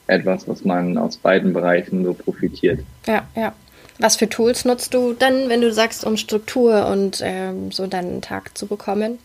etwas, 0.07 0.47
was 0.49 0.65
man 0.65 0.99
aus 0.99 1.17
beiden 1.17 1.53
Bereichen 1.53 2.05
so 2.05 2.13
profitiert. 2.13 2.81
Ja, 3.07 3.27
ja. 3.35 3.55
Was 3.99 4.17
für 4.17 4.29
Tools 4.29 4.65
nutzt 4.65 4.95
du 4.95 5.13
dann, 5.13 5.49
wenn 5.49 5.61
du 5.61 5.73
sagst, 5.73 6.05
um 6.05 6.17
Struktur 6.17 6.87
und 6.89 7.21
ähm, 7.23 7.71
so 7.71 7.87
deinen 7.87 8.23
Tag 8.23 8.57
zu 8.57 8.67
bekommen? 8.67 9.19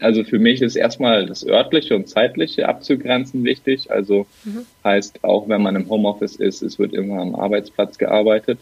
Also 0.00 0.24
für 0.24 0.38
mich 0.38 0.62
ist 0.62 0.76
erstmal 0.76 1.26
das 1.26 1.46
örtliche 1.46 1.94
und 1.94 2.08
zeitliche 2.08 2.68
abzugrenzen 2.68 3.44
wichtig. 3.44 3.90
Also 3.90 4.26
mhm. 4.44 4.66
heißt 4.82 5.22
auch, 5.24 5.48
wenn 5.48 5.62
man 5.62 5.76
im 5.76 5.88
Homeoffice 5.88 6.36
ist, 6.36 6.62
es 6.62 6.78
wird 6.78 6.92
immer 6.94 7.20
am 7.20 7.34
Arbeitsplatz 7.34 7.98
gearbeitet 7.98 8.58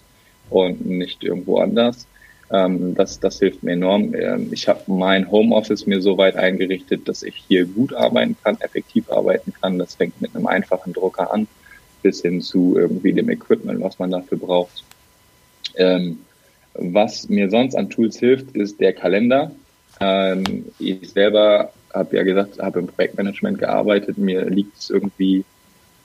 und 0.51 0.85
nicht 0.85 1.23
irgendwo 1.23 1.59
anders. 1.59 2.07
Ähm, 2.51 2.95
das, 2.95 3.21
das 3.21 3.39
hilft 3.39 3.63
mir 3.63 3.73
enorm. 3.73 4.15
Ähm, 4.15 4.49
ich 4.53 4.69
habe 4.69 4.81
mein 4.87 5.31
Homeoffice 5.31 5.87
mir 5.87 6.03
so 6.03 6.19
weit 6.19 6.37
eingerichtet, 6.37 7.09
dass 7.09 7.23
ich 7.23 7.37
hier 7.49 7.65
gut 7.65 7.95
arbeiten 7.95 8.37
kann, 8.43 8.61
effektiv 8.61 9.11
arbeiten 9.11 9.53
kann. 9.61 9.79
Das 9.79 9.95
fängt 9.95 10.21
mit 10.21 10.35
einem 10.37 10.47
einfachen 10.47 10.93
Drucker 10.93 11.33
an, 11.33 11.47
bis 12.03 12.21
hin 12.21 12.43
zu 12.43 12.77
irgendwie 12.77 13.13
dem 13.13 13.31
Equipment, 13.31 13.81
was 13.81 13.99
man 13.99 14.11
dafür 14.11 14.39
braucht. 14.39 14.85
Ähm, 15.77 16.19
was 16.75 17.29
mir 17.29 17.49
sonst 17.49 17.75
an 17.75 17.91
Tools 17.91 18.19
hilft, 18.19 18.57
ist 18.57 18.81
der 18.81 18.93
Kalender. 18.93 19.53
Ähm, 20.03 20.65
ich 20.79 21.11
selber 21.11 21.73
habe 21.95 22.17
ja 22.17 22.23
gesagt, 22.23 22.59
habe 22.59 22.81
im 22.81 22.89
Projektmanagement 22.89 23.59
gearbeitet. 23.59 24.19
Mir 24.19 24.45
liegt 24.47 24.77
es 24.77 24.91
irgendwie 24.91 25.45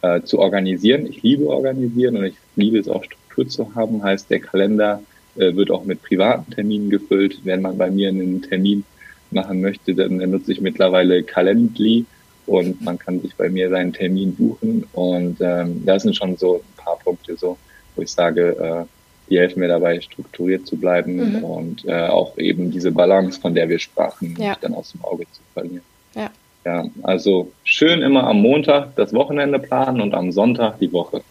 äh, 0.02 0.22
zu 0.22 0.40
organisieren. 0.40 1.08
Ich 1.08 1.24
liebe 1.24 1.48
organisieren 1.48 2.18
und 2.18 2.26
ich 2.26 2.36
liebe 2.56 2.78
es 2.78 2.88
auch 2.88 3.04
Struktur 3.04 3.48
zu 3.48 3.76
haben. 3.76 4.04
Heißt, 4.04 4.30
der 4.30 4.40
Kalender 4.40 5.02
äh, 5.36 5.56
wird 5.56 5.72
auch 5.72 5.86
mit 5.86 6.04
privaten 6.04 6.52
Terminen 6.52 6.90
gefüllt. 6.90 7.40
Wenn 7.44 7.62
man 7.62 7.78
bei 7.78 7.90
mir 7.90 8.10
einen 8.10 8.42
Termin 8.42 8.84
machen 9.32 9.62
möchte, 9.62 9.96
dann 9.96 10.18
nutze 10.18 10.52
ich 10.52 10.62
mittlerweile 10.62 11.24
Calendly 11.24 12.06
und 12.46 12.82
man 12.82 12.98
kann 12.98 13.20
sich 13.20 13.36
bei 13.36 13.50
mir 13.50 13.70
seinen 13.70 13.94
Termin 13.94 14.36
buchen. 14.36 14.86
Und 14.94 15.38
ähm, 15.42 15.84
das 15.86 16.04
sind 16.04 16.16
schon 16.16 16.38
so 16.38 16.58
ein 16.58 16.84
paar 16.84 16.98
Punkte, 17.00 17.36
so, 17.36 17.58
wo 17.96 18.02
ich 18.02 18.12
sage, 18.12 18.56
äh, 18.58 18.97
die 19.30 19.40
helfen 19.40 19.60
mir 19.60 19.68
dabei, 19.68 20.00
strukturiert 20.02 20.68
zu 20.68 20.78
bleiben 20.78 21.38
mhm. 21.38 21.44
und 21.44 21.86
äh, 21.86 22.08
auch 22.08 22.38
eben 22.38 22.72
diese 22.72 22.92
Balance, 22.92 23.40
von 23.40 23.54
der 23.54 23.70
wir 23.70 23.80
sprachen, 23.80 24.36
ja. 24.38 24.50
nicht 24.50 24.64
dann 24.64 24.74
aus 24.74 24.92
dem 24.92 25.04
Auge 25.04 25.26
zu 25.32 25.42
verlieren. 25.54 25.84
Ja. 26.16 26.30
ja, 26.66 26.86
also 27.04 27.52
schön 27.64 28.02
immer 28.02 28.24
am 28.26 28.42
Montag 28.42 28.96
das 28.96 29.14
Wochenende 29.14 29.60
planen 29.60 30.02
und 30.02 30.14
am 30.14 30.32
Sonntag 30.32 30.80
die 30.80 30.92
Woche. 30.92 31.22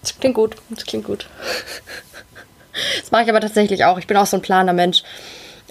Das 0.00 0.18
klingt 0.18 0.34
gut, 0.34 0.56
das 0.70 0.84
klingt 0.84 1.04
gut. 1.04 1.28
Das 3.00 3.10
mache 3.10 3.24
ich 3.24 3.28
aber 3.28 3.40
tatsächlich 3.40 3.84
auch. 3.84 3.98
Ich 3.98 4.06
bin 4.06 4.16
auch 4.16 4.24
so 4.24 4.38
ein 4.38 4.42
planer 4.42 4.72
Mensch 4.72 5.02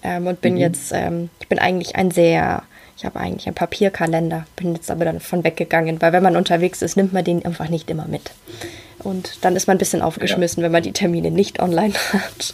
ähm, 0.03 0.27
und 0.27 0.41
bin 0.41 0.53
mhm. 0.53 0.59
jetzt, 0.59 0.91
ähm, 0.93 1.29
ich 1.39 1.47
bin 1.47 1.59
eigentlich 1.59 1.95
ein 1.95 2.11
sehr, 2.11 2.61
ich 2.95 3.05
habe 3.05 3.19
eigentlich 3.19 3.47
einen 3.47 3.55
Papierkalender, 3.55 4.45
bin 4.55 4.75
jetzt 4.75 4.91
aber 4.91 5.05
dann 5.05 5.19
von 5.19 5.43
weggegangen, 5.43 6.01
weil 6.01 6.13
wenn 6.13 6.23
man 6.23 6.35
unterwegs 6.35 6.83
ist, 6.83 6.97
nimmt 6.97 7.13
man 7.13 7.23
den 7.23 7.43
einfach 7.43 7.69
nicht 7.69 7.89
immer 7.89 8.05
mit. 8.07 8.31
Und 9.03 9.43
dann 9.43 9.55
ist 9.55 9.67
man 9.67 9.75
ein 9.75 9.79
bisschen 9.79 10.01
aufgeschmissen, 10.01 10.61
ja. 10.61 10.65
wenn 10.65 10.71
man 10.71 10.83
die 10.83 10.91
Termine 10.91 11.31
nicht 11.31 11.59
online 11.59 11.93
hat. 12.13 12.53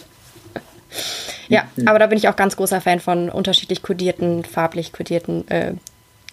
Ja, 1.49 1.63
mhm. 1.75 1.87
aber 1.87 1.99
da 1.99 2.07
bin 2.07 2.17
ich 2.17 2.27
auch 2.27 2.35
ganz 2.35 2.55
großer 2.55 2.81
Fan 2.81 2.99
von 2.99 3.29
unterschiedlich 3.29 3.81
kodierten, 3.81 4.43
farblich 4.43 4.91
kodierten 4.91 5.47
äh, 5.49 5.73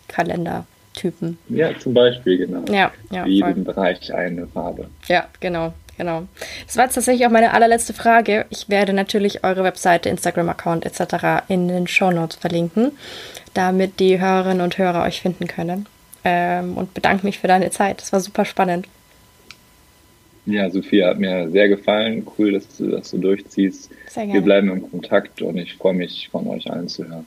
Kalendertypen. 0.08 1.38
Ja, 1.48 1.78
zum 1.78 1.94
Beispiel, 1.94 2.38
genau. 2.38 2.64
Ja, 2.72 2.92
ja. 3.10 3.24
Für 3.24 3.28
jeden 3.28 3.64
Bereich 3.64 4.12
eine 4.12 4.46
Farbe. 4.46 4.88
Ja, 5.08 5.26
genau. 5.40 5.72
Genau. 5.96 6.24
Das 6.66 6.76
war 6.76 6.84
jetzt 6.84 6.94
tatsächlich 6.94 7.26
auch 7.26 7.30
meine 7.30 7.52
allerletzte 7.52 7.92
Frage. 7.92 8.46
Ich 8.50 8.68
werde 8.68 8.92
natürlich 8.92 9.44
eure 9.44 9.62
Webseite, 9.62 10.08
Instagram-Account 10.08 10.84
etc. 10.84 11.44
in 11.48 11.68
den 11.68 11.86
Show 11.86 12.10
Notes 12.10 12.36
verlinken, 12.36 12.92
damit 13.54 14.00
die 14.00 14.20
Hörerinnen 14.20 14.60
und 14.60 14.76
Hörer 14.76 15.04
euch 15.04 15.20
finden 15.20 15.46
können. 15.46 15.86
Ähm, 16.24 16.76
und 16.76 16.94
bedanke 16.94 17.24
mich 17.24 17.38
für 17.38 17.48
deine 17.48 17.70
Zeit. 17.70 18.00
Das 18.00 18.12
war 18.12 18.20
super 18.20 18.44
spannend. 18.44 18.88
Ja, 20.46 20.68
Sophia, 20.70 21.08
hat 21.08 21.18
mir 21.18 21.50
sehr 21.50 21.68
gefallen. 21.68 22.26
Cool, 22.38 22.52
dass 22.52 22.76
du 22.76 22.90
das 22.90 23.10
so 23.10 23.18
durchziehst. 23.18 23.90
Sehr 24.08 24.24
gerne. 24.24 24.34
Wir 24.34 24.40
bleiben 24.42 24.70
im 24.70 24.90
Kontakt 24.90 25.40
und 25.40 25.56
ich 25.56 25.74
freue 25.74 25.94
mich, 25.94 26.28
von 26.30 26.46
euch 26.48 26.70
allen 26.70 26.88
zu 26.88 27.06
hören. 27.08 27.24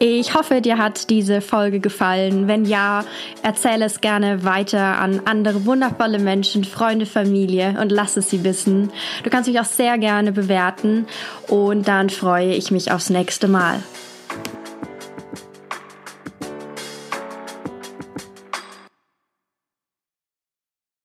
Ich 0.00 0.34
hoffe, 0.34 0.60
dir 0.60 0.76
hat 0.76 1.08
diese 1.08 1.40
Folge 1.40 1.78
gefallen. 1.78 2.48
Wenn 2.48 2.64
ja, 2.64 3.04
erzähle 3.42 3.84
es 3.84 4.00
gerne 4.00 4.44
weiter 4.44 4.98
an 4.98 5.22
andere 5.24 5.66
wundervolle 5.66 6.18
Menschen, 6.18 6.64
Freunde, 6.64 7.06
Familie 7.06 7.76
und 7.80 7.92
lass 7.92 8.16
es 8.16 8.28
sie 8.28 8.42
wissen. 8.42 8.90
Du 9.22 9.30
kannst 9.30 9.48
mich 9.48 9.60
auch 9.60 9.64
sehr 9.64 9.96
gerne 9.98 10.32
bewerten 10.32 11.06
und 11.46 11.86
dann 11.86 12.10
freue 12.10 12.54
ich 12.54 12.72
mich 12.72 12.90
aufs 12.90 13.08
nächste 13.08 13.46
Mal. 13.46 13.82